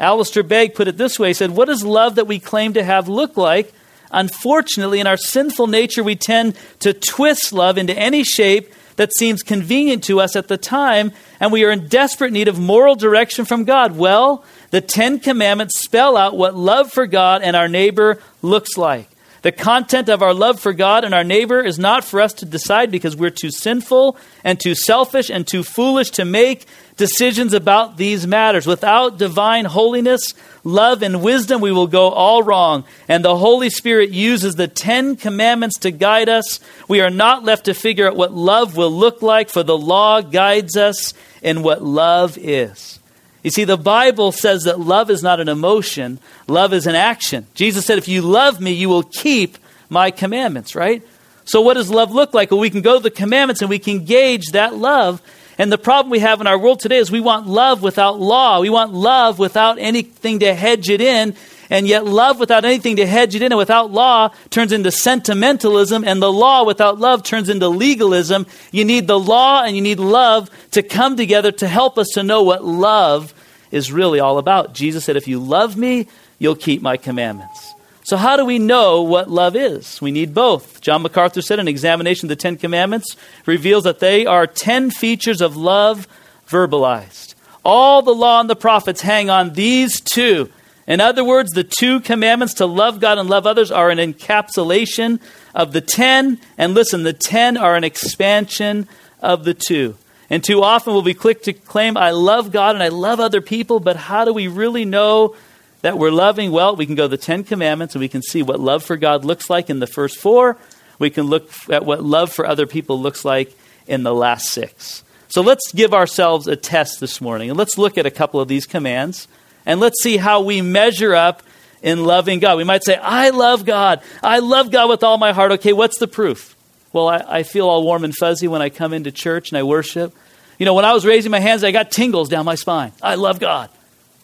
[0.00, 2.84] Alistair Begg put it this way He said, What does love that we claim to
[2.84, 3.72] have look like?
[4.10, 9.42] Unfortunately, in our sinful nature, we tend to twist love into any shape that seems
[9.42, 13.44] convenient to us at the time, and we are in desperate need of moral direction
[13.44, 13.96] from God.
[13.96, 19.08] Well, the Ten Commandments spell out what love for God and our neighbor looks like.
[19.48, 22.44] The content of our love for God and our neighbor is not for us to
[22.44, 26.66] decide because we're too sinful and too selfish and too foolish to make
[26.98, 28.66] decisions about these matters.
[28.66, 30.34] Without divine holiness,
[30.64, 32.84] love, and wisdom, we will go all wrong.
[33.08, 36.60] And the Holy Spirit uses the Ten Commandments to guide us.
[36.86, 40.20] We are not left to figure out what love will look like, for the law
[40.20, 43.00] guides us in what love is.
[43.48, 47.46] You see, the Bible says that love is not an emotion, love is an action.
[47.54, 49.56] Jesus said, If you love me, you will keep
[49.88, 51.02] my commandments, right?
[51.46, 52.50] So, what does love look like?
[52.50, 55.22] Well, we can go to the commandments and we can gauge that love.
[55.56, 58.60] And the problem we have in our world today is we want love without law.
[58.60, 61.34] We want love without anything to hedge it in.
[61.70, 66.04] And yet, love without anything to hedge it in and without law turns into sentimentalism,
[66.04, 68.46] and the law without love turns into legalism.
[68.72, 72.22] You need the law and you need love to come together to help us to
[72.22, 73.32] know what love
[73.70, 74.74] is really all about.
[74.74, 77.74] Jesus said, If you love me, you'll keep my commandments.
[78.02, 80.00] So, how do we know what love is?
[80.00, 80.80] We need both.
[80.80, 85.40] John MacArthur said an examination of the Ten Commandments reveals that they are ten features
[85.40, 86.08] of love
[86.48, 87.34] verbalized.
[87.64, 90.50] All the law and the prophets hang on these two
[90.88, 95.20] in other words, the two commandments to love God and love others are an encapsulation
[95.54, 96.40] of the ten.
[96.56, 98.88] And listen, the ten are an expansion
[99.20, 99.96] of the two.
[100.30, 103.40] And too often we'll be quick to claim, I love God and I love other
[103.40, 105.34] people, but how do we really know
[105.80, 106.52] that we're loving?
[106.52, 108.96] Well, we can go to the Ten Commandments and we can see what love for
[108.96, 110.58] God looks like in the first four.
[110.98, 115.02] We can look at what love for other people looks like in the last six.
[115.28, 118.48] So let's give ourselves a test this morning and let's look at a couple of
[118.48, 119.28] these commands
[119.64, 121.42] and let's see how we measure up
[121.82, 122.56] in loving God.
[122.56, 124.02] We might say, I love God.
[124.22, 125.52] I love God with all my heart.
[125.52, 126.56] Okay, what's the proof?
[126.92, 129.62] Well, I, I, feel all warm and fuzzy when I come into church and I
[129.62, 130.14] worship.
[130.58, 132.92] You know, when I was raising my hands, I got tingles down my spine.
[133.02, 133.70] I love God,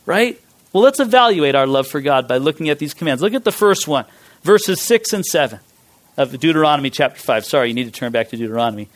[0.06, 0.40] right?
[0.72, 3.22] Well, let's evaluate our love for God by looking at these commands.
[3.22, 4.06] Look at the first one,
[4.42, 5.60] verses 6 and 7
[6.16, 7.44] of Deuteronomy chapter 5.
[7.44, 8.88] Sorry, you need to turn back to Deuteronomy.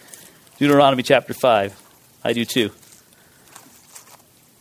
[0.58, 1.80] Deuteronomy chapter 5.
[2.24, 2.70] I do too.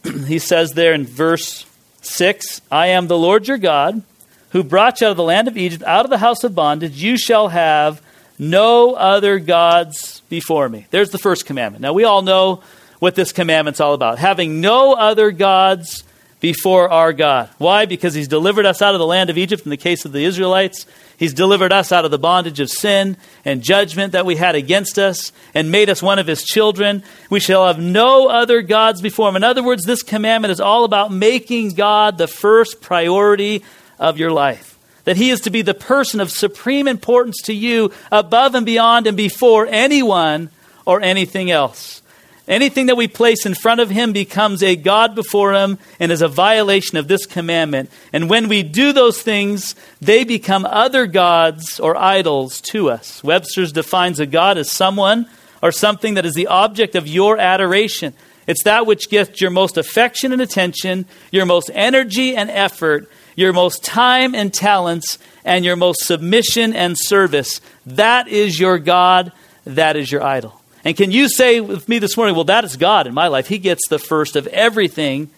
[0.27, 1.65] he says there in verse
[2.01, 4.03] 6 I am the Lord your God
[4.51, 7.01] who brought you out of the land of Egypt, out of the house of bondage.
[7.01, 8.01] You shall have
[8.39, 10.87] no other gods before me.
[10.91, 11.81] There's the first commandment.
[11.81, 12.61] Now, we all know
[12.99, 16.03] what this commandment's all about having no other gods
[16.39, 17.49] before our God.
[17.57, 17.85] Why?
[17.85, 20.23] Because He's delivered us out of the land of Egypt in the case of the
[20.23, 20.85] Israelites.
[21.17, 24.99] He's delivered us out of the bondage of sin and judgment that we had against
[24.99, 27.03] us and made us one of His children.
[27.31, 29.35] We shall have no other gods before Him.
[29.35, 33.63] In other words, this commandment is all about making God the first priority
[33.99, 34.76] of your life
[35.07, 39.07] that he is to be the person of supreme importance to you above and beyond
[39.07, 40.49] and before anyone
[40.85, 42.01] or anything else.
[42.45, 46.21] Anything that we place in front of him becomes a God before him and is
[46.21, 47.89] a violation of this commandment.
[48.11, 53.23] And when we do those things, they become other gods or idols to us.
[53.23, 55.25] Webster's defines a God as someone
[55.63, 58.13] or something that is the object of your adoration.
[58.47, 63.51] It's that which gets your most affection and attention, your most energy and effort, your
[63.53, 67.61] most time and talents, and your most submission and service.
[67.85, 69.33] That is your God.
[69.65, 70.61] That is your idol.
[70.85, 73.47] And can you say with me this morning, well, that is God in my life?
[73.47, 75.29] He gets the first of everything,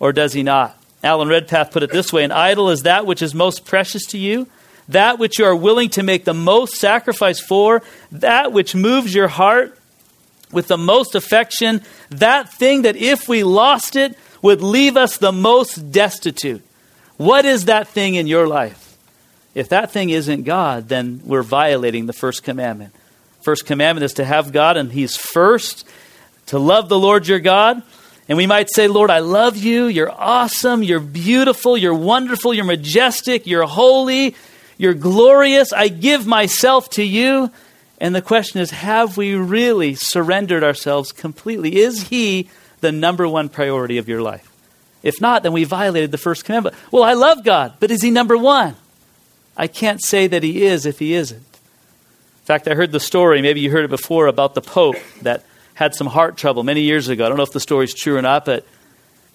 [0.00, 0.80] or does he not?
[1.02, 4.18] Alan Redpath put it this way An idol is that which is most precious to
[4.18, 4.48] you,
[4.88, 9.28] that which you are willing to make the most sacrifice for, that which moves your
[9.28, 9.78] heart
[10.54, 15.32] with the most affection, that thing that if we lost it would leave us the
[15.32, 16.62] most destitute.
[17.16, 18.96] What is that thing in your life?
[19.54, 22.94] If that thing isn't God, then we're violating the first commandment.
[23.42, 25.86] First commandment is to have God, and He's first,
[26.46, 27.82] to love the Lord your God.
[28.28, 29.86] And we might say, Lord, I love you.
[29.86, 30.82] You're awesome.
[30.82, 31.76] You're beautiful.
[31.76, 32.54] You're wonderful.
[32.54, 33.46] You're majestic.
[33.46, 34.34] You're holy.
[34.78, 35.72] You're glorious.
[35.72, 37.50] I give myself to you.
[38.04, 41.76] And the question is, have we really surrendered ourselves completely?
[41.76, 42.50] Is He
[42.82, 44.52] the number one priority of your life?
[45.02, 46.76] If not, then we violated the first commandment.
[46.90, 48.76] Well, I love God, but is He number one?
[49.56, 51.38] I can't say that He is if He isn't.
[51.38, 55.42] In fact, I heard the story, maybe you heard it before, about the Pope that
[55.72, 57.24] had some heart trouble many years ago.
[57.24, 58.66] I don't know if the story's true or not, but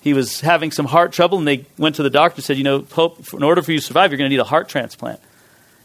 [0.02, 2.66] he was having some heart trouble, and they went to the doctor and said, You
[2.66, 5.20] know, Pope, in order for you to survive, you're going to need a heart transplant.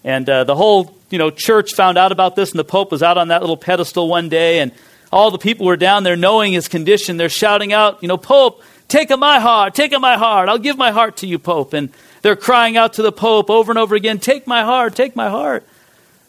[0.05, 3.03] And uh, the whole you know, church found out about this, and the Pope was
[3.03, 4.71] out on that little pedestal one day, and
[5.11, 7.17] all the people were down there knowing his condition.
[7.17, 10.49] They're shouting out, You know, Pope, Take my heart, take my heart.
[10.49, 11.73] I'll give my heart to you, Pope.
[11.73, 11.91] And
[12.23, 15.29] they're crying out to the Pope over and over again, Take my heart, take my
[15.29, 15.67] heart.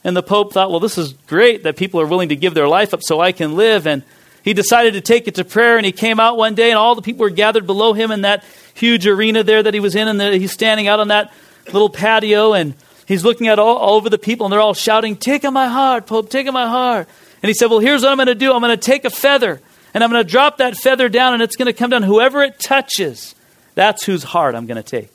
[0.04, 2.68] And the Pope thought, Well, this is great that people are willing to give their
[2.68, 3.86] life up so I can live.
[3.86, 4.04] And
[4.44, 5.78] he decided to take it to prayer.
[5.78, 8.22] And he came out one day, and all the people were gathered below him in
[8.22, 10.08] that huge arena there that he was in.
[10.08, 11.34] And he's standing out on that
[11.68, 12.54] little patio.
[12.54, 12.74] And
[13.06, 16.08] he's looking at all, all over the people, and they're all shouting, Take my heart,
[16.08, 17.08] Pope, take my heart.
[17.42, 19.10] And he said, Well, here's what I'm going to do I'm going to take a
[19.10, 19.62] feather
[19.96, 22.04] and I'm going to drop that feather down, and it's going to come down.
[22.04, 23.34] Whoever it touches,
[23.76, 25.10] that's whose heart I'm going to take,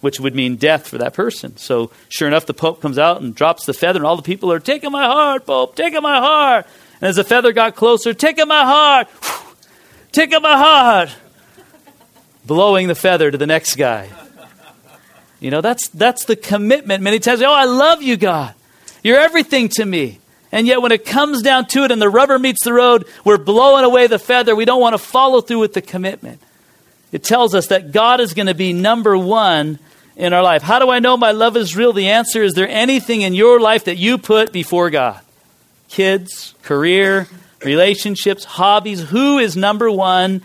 [0.00, 1.56] which would mean death for that person.
[1.56, 4.50] So, sure enough, the Pope comes out and drops the feather, and all the people
[4.50, 6.66] are taking my heart, Pope, taking my heart.
[7.00, 9.06] And as the feather got closer, taking my heart,
[10.10, 11.14] taking my heart,
[12.44, 14.10] blowing the feather to the next guy.
[15.40, 17.42] You know, that's, that's the commitment many times.
[17.42, 18.54] Oh, I love you, God.
[19.02, 20.20] You're everything to me.
[20.52, 23.36] And yet, when it comes down to it and the rubber meets the road, we're
[23.36, 24.56] blowing away the feather.
[24.56, 26.40] We don't want to follow through with the commitment.
[27.12, 29.78] It tells us that God is going to be number one
[30.16, 30.62] in our life.
[30.62, 31.92] How do I know my love is real?
[31.92, 35.20] The answer is there anything in your life that you put before God?
[35.88, 37.28] Kids, career,
[37.62, 39.02] relationships, hobbies.
[39.10, 40.42] Who is number one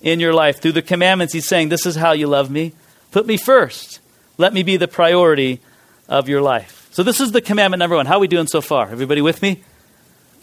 [0.00, 0.60] in your life?
[0.60, 2.72] Through the commandments, He's saying, This is how you love me.
[3.10, 4.00] Put me first.
[4.42, 5.60] Let me be the priority
[6.08, 6.88] of your life.
[6.90, 8.06] So, this is the commandment number one.
[8.06, 8.88] How are we doing so far?
[8.88, 9.62] Everybody with me?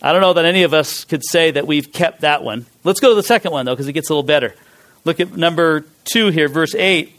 [0.01, 2.65] I don't know that any of us could say that we've kept that one.
[2.85, 4.55] Let's go to the second one, though, because it gets a little better.
[5.03, 7.13] Look at number two here, verse 8.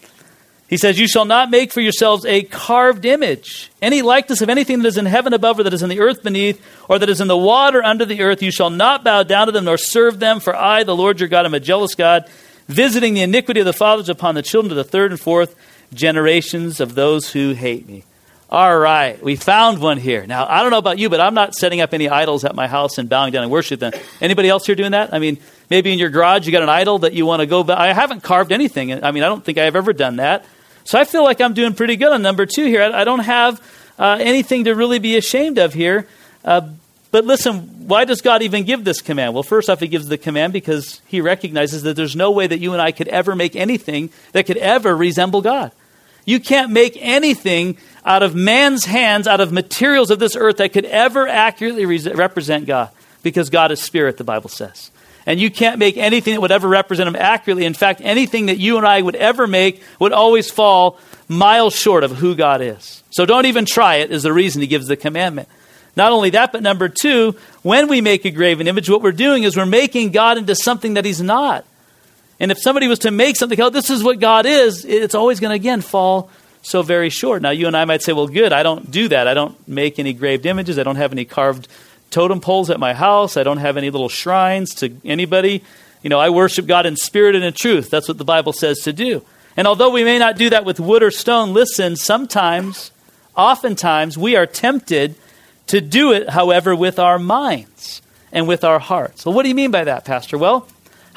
[0.71, 4.79] He says, You shall not make for yourselves a carved image, any likeness of anything
[4.79, 7.21] that is in heaven above, or that is in the earth beneath, or that is
[7.21, 8.43] in the water under the earth.
[8.43, 11.29] You shall not bow down to them, nor serve them, for I, the Lord your
[11.29, 12.27] God, am a jealous God,
[12.69, 15.55] visiting the iniquity of the fathers upon the children to the third and fourth
[15.93, 18.05] generations of those who hate me.
[18.53, 20.27] All right, we found one here.
[20.27, 22.67] Now, I don't know about you, but I'm not setting up any idols at my
[22.67, 24.01] house and bowing down and worshiping them.
[24.21, 25.15] Anybody else here doing that?
[25.15, 25.39] I mean,
[25.71, 27.63] maybe in your garage you got an idol that you want to go.
[27.63, 29.05] But I haven't carved anything.
[29.05, 30.47] I mean, I don't think I've ever done that.
[30.83, 32.83] So I feel like I'm doing pretty good on number two here.
[32.83, 33.61] I, I don't have
[34.01, 36.09] uh, anything to really be ashamed of here.
[36.45, 36.71] Uh,
[37.13, 39.35] but listen, why does God even give this command?
[39.35, 42.59] Well, first off, He gives the command because He recognizes that there's no way that
[42.59, 45.71] you and I could ever make anything that could ever resemble God.
[46.25, 50.73] You can't make anything out of man's hands, out of materials of this earth that
[50.73, 52.91] could ever accurately re- represent God
[53.23, 54.91] because God is spirit, the Bible says.
[55.27, 57.67] And you can't make anything that would ever represent him accurately.
[57.67, 62.05] In fact, anything that you and I would ever make would always fall miles short
[62.05, 63.03] of who God is.
[63.11, 65.49] So don't even try it, is the reason he gives the commandment.
[65.97, 69.43] Not only that, but number two, when we make a graven image, what we're doing
[69.43, 71.65] is we're making God into something that he's not.
[72.41, 75.39] And if somebody was to make something, oh, this is what God is, it's always
[75.41, 76.31] going to, again, fall
[76.63, 77.43] so very short.
[77.43, 79.29] Now, you and I might say, well, good, I don't do that.
[79.29, 80.79] I don't make any graved images.
[80.79, 81.69] I don't have any carved
[82.11, 83.37] totem poles at my house.
[83.37, 85.63] I don't have any little shrines to anybody.
[86.03, 87.91] You know, I worship God in spirit and in truth.
[87.91, 89.23] That's what the Bible says to do.
[89.57, 92.91] And although we may not do that with wood or stone, listen, sometimes,
[93.37, 95.15] oftentimes, we are tempted
[95.67, 98.01] to do it, however, with our minds
[98.33, 99.27] and with our hearts.
[99.27, 100.39] Well, what do you mean by that, Pastor?
[100.39, 100.67] Well,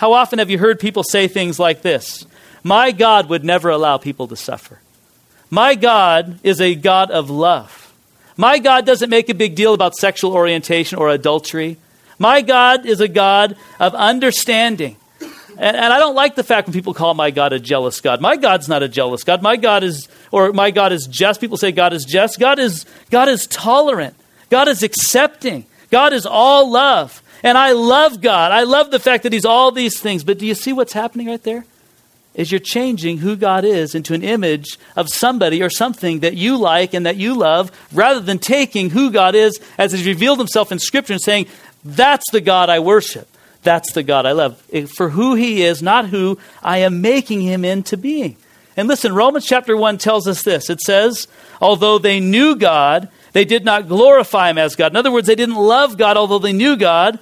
[0.04, 2.26] how often have you heard people say things like this?
[2.62, 4.82] My God would never allow people to suffer.
[5.50, 7.94] My God is a God of love.
[8.36, 11.78] My God doesn't make a big deal about sexual orientation or adultery.
[12.20, 14.98] My God is a God of understanding.
[15.22, 18.20] And, and, I don't like the fact when people call my God a jealous God.
[18.20, 19.42] My God's not a jealous God.
[19.42, 21.40] My God is, or my God is just.
[21.40, 22.42] People say God is just.
[22.42, 24.16] God is, God is tolerant.
[24.50, 25.66] God is accepting.
[25.92, 27.24] God is all love.
[27.44, 28.52] And I love God.
[28.52, 30.24] I love the fact that He's all these things.
[30.24, 31.66] But do you see what's happening right there?
[32.34, 36.58] is you're changing who God is into an image of somebody or something that you
[36.58, 40.72] like and that you love, rather than taking who God is as He's revealed Himself
[40.72, 41.48] in Scripture and saying,
[41.84, 43.28] That's the God I worship.
[43.62, 44.62] That's the God I love.
[44.96, 48.36] For who He is, not who I am making Him into being.
[48.76, 50.70] And listen, Romans chapter 1 tells us this.
[50.70, 51.28] It says,
[51.62, 54.92] Although they knew God, they did not glorify Him as God.
[54.92, 57.20] In other words, they didn't love God, although they knew God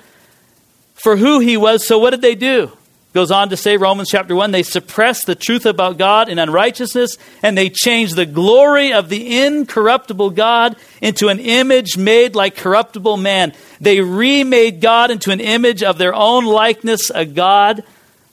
[1.04, 1.86] for who He was.
[1.88, 2.72] So what did they do?
[3.14, 7.18] goes on to say, Romans chapter 1, they suppress the truth about God in unrighteousness,
[7.44, 13.18] and they change the glory of the incorruptible God into an image made like corruptible
[13.18, 13.54] man.
[13.80, 17.84] They remade God into an image of their own likeness, a God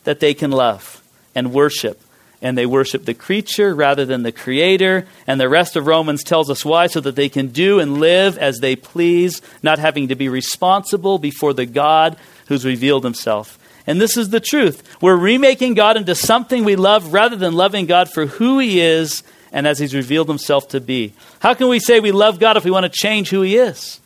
[0.04, 1.02] that they can love
[1.34, 2.00] and worship.
[2.40, 5.08] And they worship the creature rather than the creator.
[5.26, 8.38] And the rest of Romans tells us why, so that they can do and live
[8.38, 12.16] as they please, not having to be responsible before the God
[12.48, 13.58] who's revealed himself.
[13.88, 14.82] And this is the truth.
[15.00, 19.22] We're remaking God into something we love rather than loving God for who He is
[19.50, 21.14] and as He's revealed Himself to be.
[21.40, 23.98] How can we say we love God if we want to change who He is?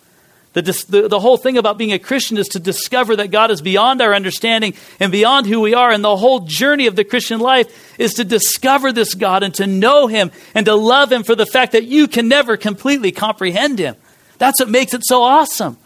[0.52, 3.60] The, the, the, whole thing about being a Christian is to discover that God is
[3.60, 5.90] beyond our understanding and beyond who we are.
[5.90, 9.66] And the whole journey of the Christian life is to discover this God and to
[9.66, 13.80] know Him and to love Him for the fact that you can never completely comprehend
[13.80, 13.96] Him.
[14.38, 15.76] That's what makes it so awesome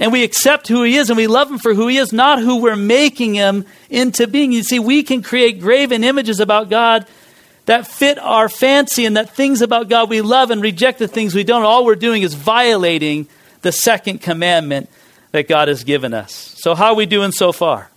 [0.00, 2.40] and we accept who he is and we love him for who he is, not
[2.40, 4.50] who we're making him into being.
[4.50, 7.06] You see, we can create graven images about God
[7.66, 11.34] that fit our fancy and that things about God we love and reject the things
[11.34, 11.62] we don't.
[11.62, 13.28] All we're doing is violating
[13.60, 14.88] the second commandment
[15.32, 16.56] that God has given us.
[16.58, 17.90] So, how are we doing so far?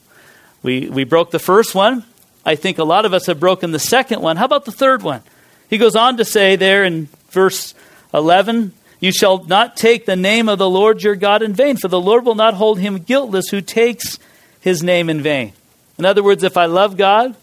[0.61, 2.03] We, we broke the first one.
[2.45, 4.35] I think a lot of us have broken the second one.
[4.35, 5.21] How about the third one?
[5.69, 7.73] He goes on to say there in verse
[8.13, 11.89] 11 you shall not take the name of the Lord your God in vain, for
[11.89, 14.17] the Lord will not hold him guiltless who takes
[14.61, 15.51] his name in vain.
[15.97, 17.35] In other words, if I love God,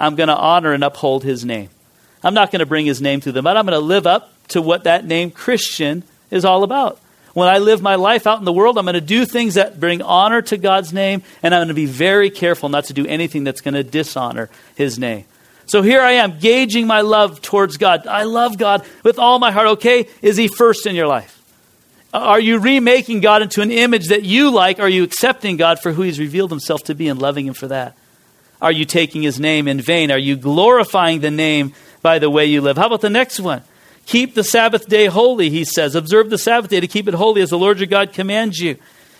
[0.00, 1.68] I'm going to honor and uphold his name.
[2.24, 3.58] I'm not going to bring his name through the mud.
[3.58, 6.98] I'm going to live up to what that name Christian is all about.
[7.34, 9.78] When I live my life out in the world, I'm going to do things that
[9.78, 13.06] bring honor to God's name, and I'm going to be very careful not to do
[13.06, 15.26] anything that's going to dishonor his name.
[15.66, 18.06] So here I am gauging my love towards God.
[18.06, 19.68] I love God with all my heart.
[19.68, 21.40] Okay, is He first in your life?
[22.12, 24.80] Are you remaking God into an image that you like?
[24.80, 27.68] Are you accepting God for who He's revealed Himself to be and loving Him for
[27.68, 27.96] that?
[28.60, 30.10] Are you taking His name in vain?
[30.10, 32.76] Are you glorifying the name by the way you live?
[32.76, 33.62] How about the next one?
[34.06, 35.94] Keep the Sabbath day holy, he says.
[35.94, 38.76] Observe the Sabbath day to keep it holy as the Lord your God commands you.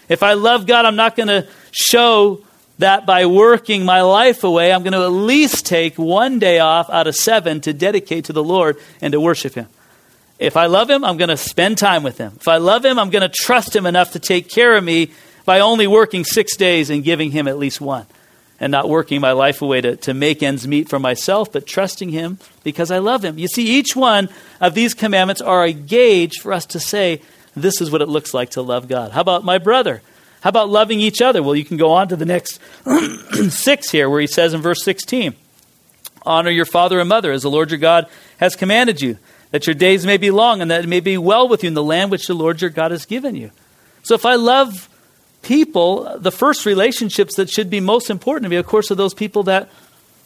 [0.09, 2.45] If I love God, I'm not going to show
[2.79, 6.91] that by working my life away, I'm going to at least take one day off
[6.91, 9.69] out of seven to dedicate to the Lord and to worship Him.
[10.39, 12.33] If I love Him, I'm going to spend time with Him.
[12.41, 15.13] If I love Him, I'm going to trust Him enough to take care of me
[15.45, 18.07] by only working six days and giving Him at least one.
[18.59, 22.11] And not working my life away to, to make ends meet for myself, but trusting
[22.11, 23.37] Him because I love Him.
[23.37, 24.29] You see, each one
[24.61, 27.21] of these commandments are a gauge for us to say,
[27.57, 29.11] this is what it looks like to love God.
[29.11, 30.01] How about my brother?
[30.43, 31.43] How about loving each other?
[31.43, 32.61] Well, you can go on to the next
[33.51, 35.35] six here, where he says in verse 16
[36.25, 39.19] Honor your father and mother, as the Lord your God has commanded you,
[39.53, 41.75] that your days may be long and that it may be well with you in
[41.75, 43.51] the land which the Lord your God has given you.
[44.03, 44.89] So if I love
[45.43, 49.15] people, the first relationships that should be most important to me, of course, are those
[49.15, 49.71] people that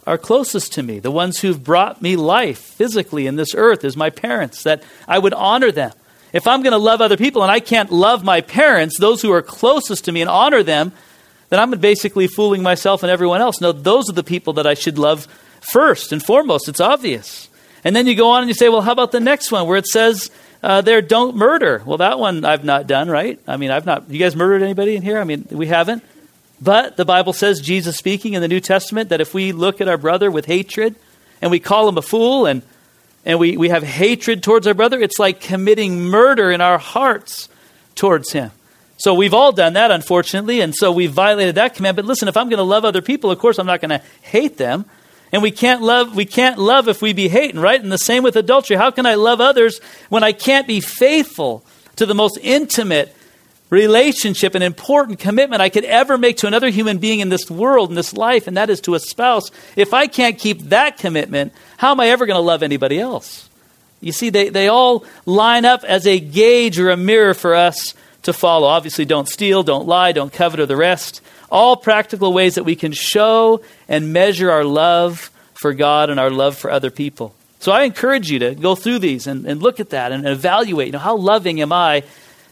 [0.07, 3.97] are closest to me, the ones who've brought me life physically in this earth, as
[3.97, 5.93] my parents, that I would honor them.
[6.37, 9.33] If I'm going to love other people and I can't love my parents, those who
[9.33, 10.93] are closest to me, and honor them,
[11.49, 13.59] then I'm basically fooling myself and everyone else.
[13.63, 15.27] No, those are the people that I should love
[15.63, 16.69] first and foremost.
[16.69, 17.49] It's obvious.
[17.85, 19.79] And then you go on and you say, well, how about the next one where
[19.79, 20.31] it says
[20.63, 21.83] uh, there, don't murder?
[21.87, 23.41] Well, that one I've not done, right?
[23.49, 24.11] I mean, I've not.
[24.11, 25.19] You guys murdered anybody in here?
[25.19, 26.05] I mean, we haven't.
[26.61, 29.89] But the Bible says, Jesus speaking in the New Testament, that if we look at
[29.89, 30.97] our brother with hatred
[31.41, 32.61] and we call him a fool and,
[33.27, 37.49] and we, we have hatred towards our brother, it's like committing murder in our hearts
[37.97, 38.53] towards him.
[38.99, 41.97] So we've all done that, unfortunately, and so we've violated that command.
[41.97, 44.03] But listen, if I'm going to love other people, of course I'm not going to
[44.23, 44.87] hate them.
[45.33, 47.83] And we can't love we can't love if we be hating, right?
[47.83, 48.77] And the same with adultery.
[48.77, 51.65] How can I love others when I can't be faithful
[51.97, 53.15] to the most intimate
[53.71, 57.91] relationship and important commitment I could ever make to another human being in this world,
[57.91, 59.51] in this life, and that is to a spouse?
[59.75, 63.49] If I can't keep that commitment, how am I ever going to love anybody else?
[64.01, 67.95] You see, they, they all line up as a gauge or a mirror for us
[68.23, 68.67] to follow.
[68.67, 72.77] Obviously, don't steal, don't lie, don't covet, or the rest all practical ways that we
[72.77, 77.35] can show and measure our love for God and our love for other people.
[77.61, 80.89] So I encourage you to go through these and, and look at that and evaluate.
[80.89, 82.05] You know, how loving am I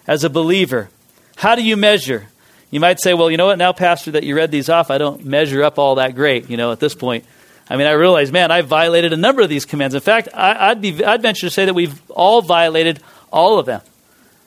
[0.07, 0.89] as a believer?
[1.37, 2.27] How do you measure?
[2.71, 4.99] You might say, well, you know what, now, Pastor, that you read these off, I
[4.99, 7.25] don't measure up all that great, you know, at this point.
[7.69, 9.95] I mean, I realize, man, I've violated a number of these commands.
[9.95, 13.01] In fact, I, would be, I'd venture to say that we've all violated
[13.33, 13.81] all of them.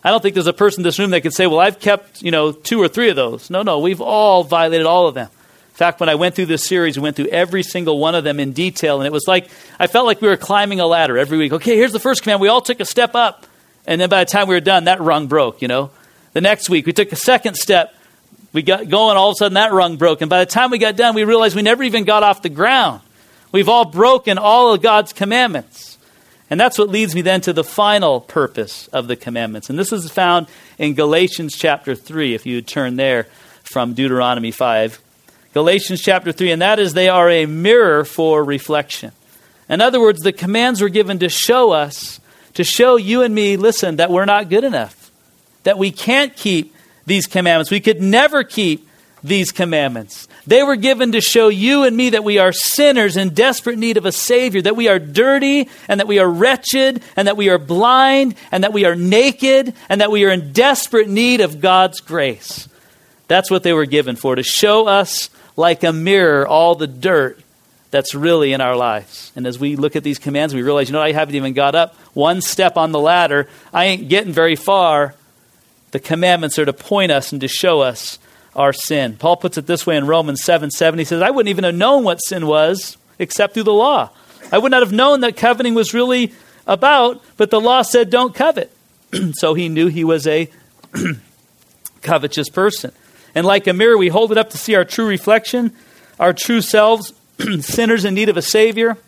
[0.04, 2.22] I don't think there's a person in this room that can say, well, I've kept,
[2.22, 3.50] you know, two or three of those.
[3.50, 5.28] No, no, we've all violated all of them.
[5.28, 8.24] In fact, when I went through this series, we went through every single one of
[8.24, 11.18] them in detail, and it was like, I felt like we were climbing a ladder
[11.18, 11.54] every week.
[11.54, 12.42] Okay, here's the first command.
[12.42, 13.46] We all took a step up,
[13.86, 15.92] and then by the time we were done, that rung broke, you know.
[16.34, 17.93] The next week, we took a second step.
[18.53, 20.21] We got going, all of a sudden that rung broke.
[20.21, 22.49] And by the time we got done, we realized we never even got off the
[22.49, 23.01] ground.
[23.51, 25.97] We've all broken all of God's commandments.
[26.49, 29.69] And that's what leads me then to the final purpose of the commandments.
[29.69, 30.47] And this is found
[30.78, 33.28] in Galatians chapter 3, if you turn there
[33.63, 35.01] from Deuteronomy 5.
[35.53, 39.11] Galatians chapter 3, and that is they are a mirror for reflection.
[39.67, 42.19] In other words, the commands were given to show us,
[42.53, 44.97] to show you and me, listen, that we're not good enough,
[45.68, 46.74] that we can't keep
[47.05, 47.70] these commandments.
[47.70, 48.88] We could never keep
[49.22, 50.30] these commandments.
[50.45, 53.97] They were given to show you and me that we are sinners in desperate need
[53.97, 57.49] of a Savior, that we are dirty, and that we are wretched, and that we
[57.49, 61.59] are blind, and that we are naked, and that we are in desperate need of
[61.59, 62.70] God's grace.
[63.28, 67.41] That's what they were given for, to show us like a mirror all the dirt
[67.91, 69.34] that's really in our lives.
[69.36, 71.76] And as we look at these commands, we realize, you know, I haven't even got
[71.76, 73.49] up one step on the ladder.
[73.74, 75.13] I ain't getting very far.
[75.98, 78.20] The commandments are to point us and to show us
[78.56, 79.16] our sin.
[79.18, 81.00] Paul puts it this way in Romans 7 7.
[81.00, 84.12] He says, I wouldn't even have known what sin was except through the law.
[84.52, 86.34] I would not have known that coveting was really
[86.68, 88.72] about, but the law said don't covet.
[89.32, 90.52] so he knew he was a
[92.04, 92.91] covetous person.
[93.34, 95.76] And like a mirror, we hold it up to see our true reflection,
[96.20, 97.12] our true selves,
[97.62, 99.00] sinners in need of a Savior.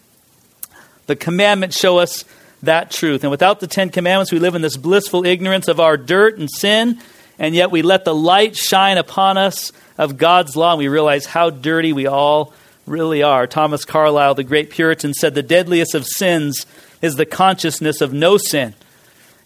[1.05, 2.25] The commandments show us
[2.63, 3.23] that truth.
[3.23, 6.49] And without the Ten Commandments, we live in this blissful ignorance of our dirt and
[6.49, 6.99] sin
[7.39, 11.25] and yet we let the light shine upon us of God's law, and we realize
[11.25, 12.53] how dirty we all
[12.85, 13.47] really are.
[13.47, 16.65] Thomas Carlyle, the great Puritan, said, The deadliest of sins
[17.01, 18.75] is the consciousness of no sin.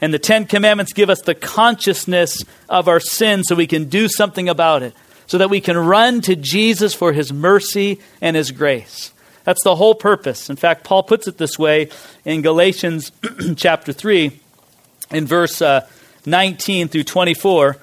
[0.01, 4.07] And the Ten Commandments give us the consciousness of our sin so we can do
[4.09, 4.95] something about it,
[5.27, 9.13] so that we can run to Jesus for his mercy and his grace.
[9.43, 10.49] That's the whole purpose.
[10.49, 11.89] In fact, Paul puts it this way
[12.25, 13.11] in Galatians
[13.55, 14.39] chapter 3,
[15.11, 15.87] in verse uh,
[16.25, 17.77] 19 through 24.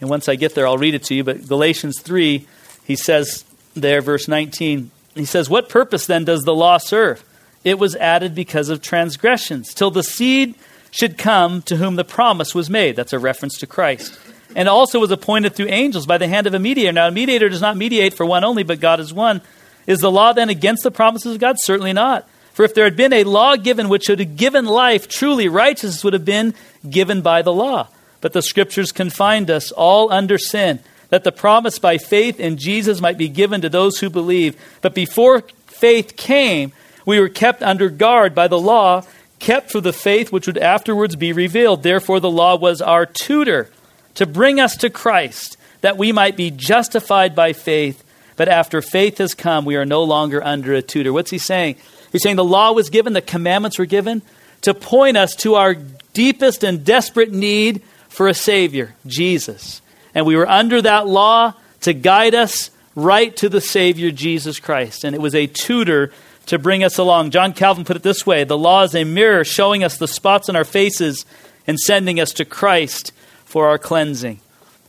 [0.00, 1.24] And once I get there, I'll read it to you.
[1.24, 2.46] But Galatians 3,
[2.84, 3.44] he says
[3.74, 7.24] there, verse 19, he says, What purpose then does the law serve?
[7.64, 10.54] It was added because of transgressions, till the seed
[10.90, 12.96] should come to whom the promise was made.
[12.96, 14.18] That's a reference to Christ.
[14.54, 16.92] and also was appointed through angels by the hand of a mediator.
[16.92, 19.42] Now, a mediator does not mediate for one only, but God is one.
[19.86, 21.56] Is the law then against the promises of God?
[21.60, 22.28] Certainly not.
[22.52, 26.02] For if there had been a law given which should have given life, truly righteousness
[26.02, 26.54] would have been
[26.88, 27.88] given by the law.
[28.20, 30.80] But the scriptures confined us all under sin,
[31.10, 34.56] that the promise by faith in Jesus might be given to those who believe.
[34.80, 36.72] But before faith came,
[37.04, 39.02] we were kept under guard by the law,
[39.38, 41.82] kept for the faith which would afterwards be revealed.
[41.82, 43.70] Therefore, the law was our tutor
[44.14, 48.02] to bring us to Christ, that we might be justified by faith.
[48.36, 51.12] But after faith has come, we are no longer under a tutor.
[51.12, 51.76] What's he saying?
[52.12, 54.22] He's saying the law was given, the commandments were given
[54.62, 55.74] to point us to our
[56.12, 59.82] deepest and desperate need for a Savior, Jesus.
[60.14, 65.04] And we were under that law to guide us right to the Savior, Jesus Christ.
[65.04, 66.12] And it was a tutor
[66.46, 67.30] to bring us along.
[67.30, 70.48] John Calvin put it this way The law is a mirror showing us the spots
[70.48, 71.26] on our faces
[71.66, 73.12] and sending us to Christ
[73.44, 74.40] for our cleansing.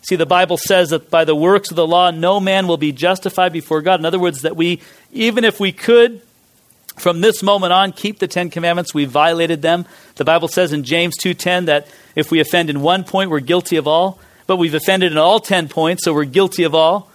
[0.07, 2.93] See, the Bible says that by the works of the law, no man will be
[2.93, 3.99] justified before God.
[3.99, 4.79] In other words, that we,
[5.11, 6.21] even if we could,
[6.95, 9.85] from this moment on keep the 10 commandments we violated them.
[10.15, 13.75] The bible says in james 2.10 that if we offend in one point we're guilty
[13.75, 14.17] of all.
[14.47, 17.11] But we've offended in all 10 points so we're guilty of all.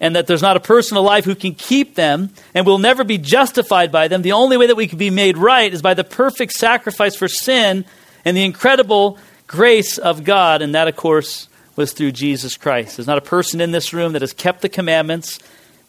[0.00, 3.18] And that there's not a person alive who can keep them and will never be
[3.18, 4.22] justified by them.
[4.22, 7.28] The only way that we can be made right is by the perfect sacrifice for
[7.28, 7.84] sin
[8.24, 9.18] and the incredible
[9.48, 10.62] grace of god.
[10.62, 14.12] And that of course was through jesus christ there's not a person in this room
[14.12, 15.38] that has kept the commandments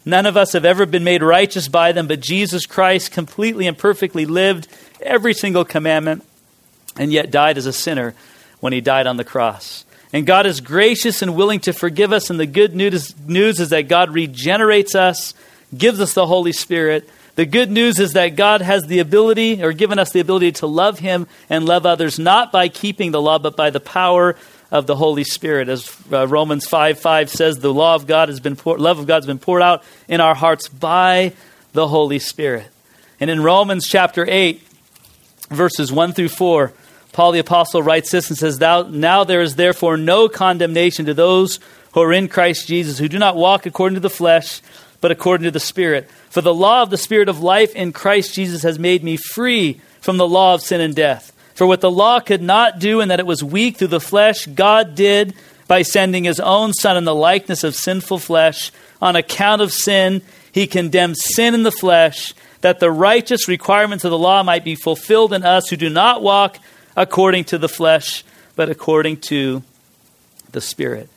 [0.08, 3.76] None of us have ever been made righteous by them, but Jesus Christ completely and
[3.76, 4.66] perfectly lived
[5.02, 6.24] every single commandment
[6.96, 8.14] and yet died as a sinner
[8.60, 9.84] when he died on the cross.
[10.12, 12.30] And God is gracious and willing to forgive us.
[12.30, 15.34] And the good news, news is that God regenerates us,
[15.76, 17.08] gives us the Holy Spirit.
[17.34, 20.66] The good news is that God has the ability, or given us the ability to
[20.66, 24.36] love Him and love others, not by keeping the law, but by the power
[24.70, 25.68] of the Holy Spirit.
[25.68, 29.06] As uh, Romans 5 5 says, the law of God has been pour- love of
[29.06, 31.32] God has been poured out in our hearts by
[31.72, 32.66] the Holy Spirit.
[33.20, 34.62] And in Romans chapter 8,
[35.50, 36.72] verses 1 through 4,
[37.12, 41.14] Paul the Apostle writes this and says, Thou, Now there is therefore no condemnation to
[41.14, 41.58] those
[41.92, 44.60] who are in Christ Jesus, who do not walk according to the flesh,
[45.00, 46.08] but according to the Spirit.
[46.30, 49.80] For the law of the Spirit of life in Christ Jesus has made me free
[50.00, 51.32] from the law of sin and death.
[51.58, 54.46] For what the law could not do, and that it was weak through the flesh,
[54.46, 55.34] God did
[55.66, 58.70] by sending his own Son in the likeness of sinful flesh.
[59.02, 64.12] On account of sin, he condemned sin in the flesh, that the righteous requirements of
[64.12, 66.58] the law might be fulfilled in us who do not walk
[66.94, 68.22] according to the flesh,
[68.54, 69.64] but according to
[70.52, 71.08] the Spirit.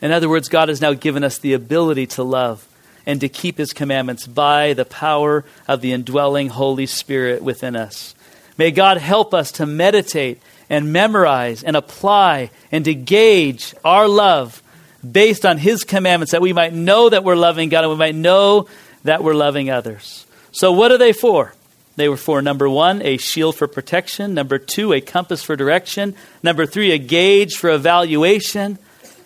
[0.00, 2.66] In other words, God has now given us the ability to love
[3.04, 8.14] and to keep his commandments by the power of the indwelling Holy Spirit within us.
[8.60, 10.38] May God help us to meditate
[10.68, 14.62] and memorize and apply and to gauge our love
[15.10, 18.14] based on His commandments that we might know that we're loving God and we might
[18.14, 18.68] know
[19.04, 20.26] that we're loving others.
[20.52, 21.54] So, what are they for?
[21.96, 24.34] They were for number one, a shield for protection.
[24.34, 26.14] Number two, a compass for direction.
[26.42, 28.78] Number three, a gauge for evaluation.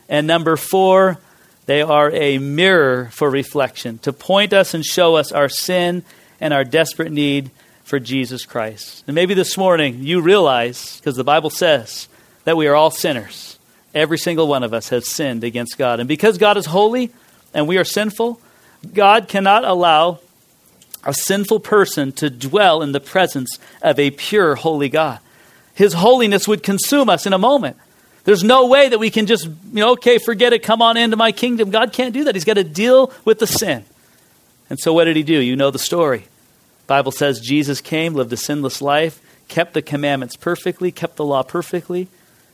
[0.09, 1.18] And number four,
[1.66, 6.05] they are a mirror for reflection to point us and show us our sin
[6.41, 7.51] and our desperate need
[7.85, 9.05] for Jesus Christ.
[9.07, 12.09] And maybe this morning you realize, because the Bible says
[12.45, 13.59] that we are all sinners.
[13.95, 16.01] Every single one of us has sinned against God.
[16.01, 17.12] And because God is holy
[17.53, 18.41] and we are sinful,
[18.93, 20.18] God cannot allow
[21.05, 25.20] a sinful person to dwell in the presence of a pure, holy God.
[25.74, 27.76] His holiness would consume us in a moment.
[28.24, 31.16] There's no way that we can just, you know, okay, forget it, come on into
[31.16, 31.70] my kingdom.
[31.70, 32.35] God can't do that.
[32.35, 33.85] He's got to deal with the sin.
[34.70, 35.39] And so what did he do?
[35.39, 36.24] You know the story.
[36.87, 41.43] Bible says Jesus came, lived a sinless life, kept the commandments perfectly, kept the law
[41.43, 42.09] perfectly.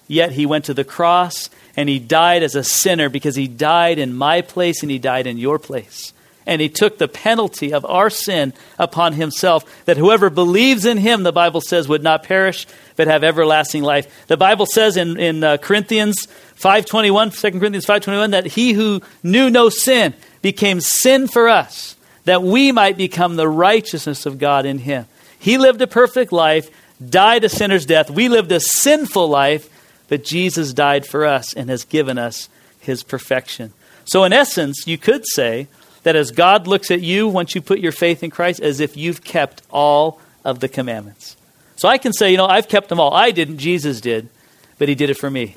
[0.07, 3.99] Yet he went to the cross and he died as a sinner because he died
[3.99, 6.13] in my place and he died in your place.
[6.47, 11.23] And he took the penalty of our sin upon himself, that whoever believes in him,
[11.23, 12.67] the Bible says, would not perish,
[12.97, 14.27] but have everlasting life.
[14.27, 16.27] The Bible says in, in uh, Corinthians
[16.57, 22.43] 5.21, 2 Corinthians 5.21, that he who knew no sin became sin for us that
[22.43, 25.07] we might become the righteousness of God in him.
[25.39, 26.71] He lived a perfect life,
[27.07, 28.11] died a sinner's death.
[28.11, 29.69] We lived a sinful life,
[30.09, 32.49] but Jesus died for us and has given us
[32.81, 33.73] his perfection.
[34.05, 35.69] So, in essence, you could say
[36.03, 38.97] that as God looks at you once you put your faith in Christ, as if
[38.97, 41.37] you've kept all of the commandments.
[41.77, 43.15] So I can say, you know, I've kept them all.
[43.15, 44.29] I didn't, Jesus did,
[44.79, 45.57] but he did it for me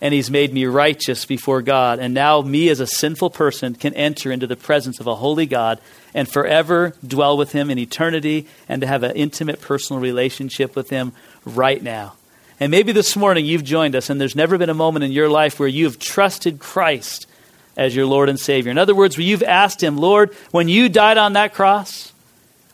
[0.00, 1.98] and he's made me righteous before God.
[1.98, 5.46] And now, me as a sinful person can enter into the presence of a holy
[5.46, 5.80] God
[6.12, 10.90] and forever dwell with him in eternity and to have an intimate personal relationship with
[10.90, 11.12] him
[11.44, 12.14] right now.
[12.60, 15.28] And maybe this morning you've joined us, and there's never been a moment in your
[15.28, 17.26] life where you have trusted Christ
[17.76, 18.70] as your Lord and Savior.
[18.70, 22.12] In other words, where you've asked Him, Lord, when you died on that cross,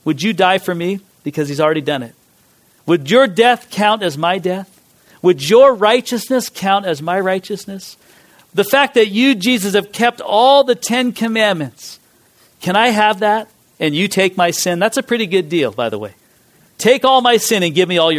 [0.05, 1.01] would you die for me?
[1.25, 2.15] Because He's already done it.
[2.87, 4.80] Would your death count as my death?
[5.23, 7.97] Would your righteousness count as my righteousness?
[8.55, 12.01] The fact that you, Jesus, have kept all the Ten Commandments,
[12.61, 13.49] can I have that?
[13.79, 14.79] And you take my sin?
[14.79, 16.15] That's a pretty good deal, by the way.
[16.77, 18.19] Take all my sin and give me all your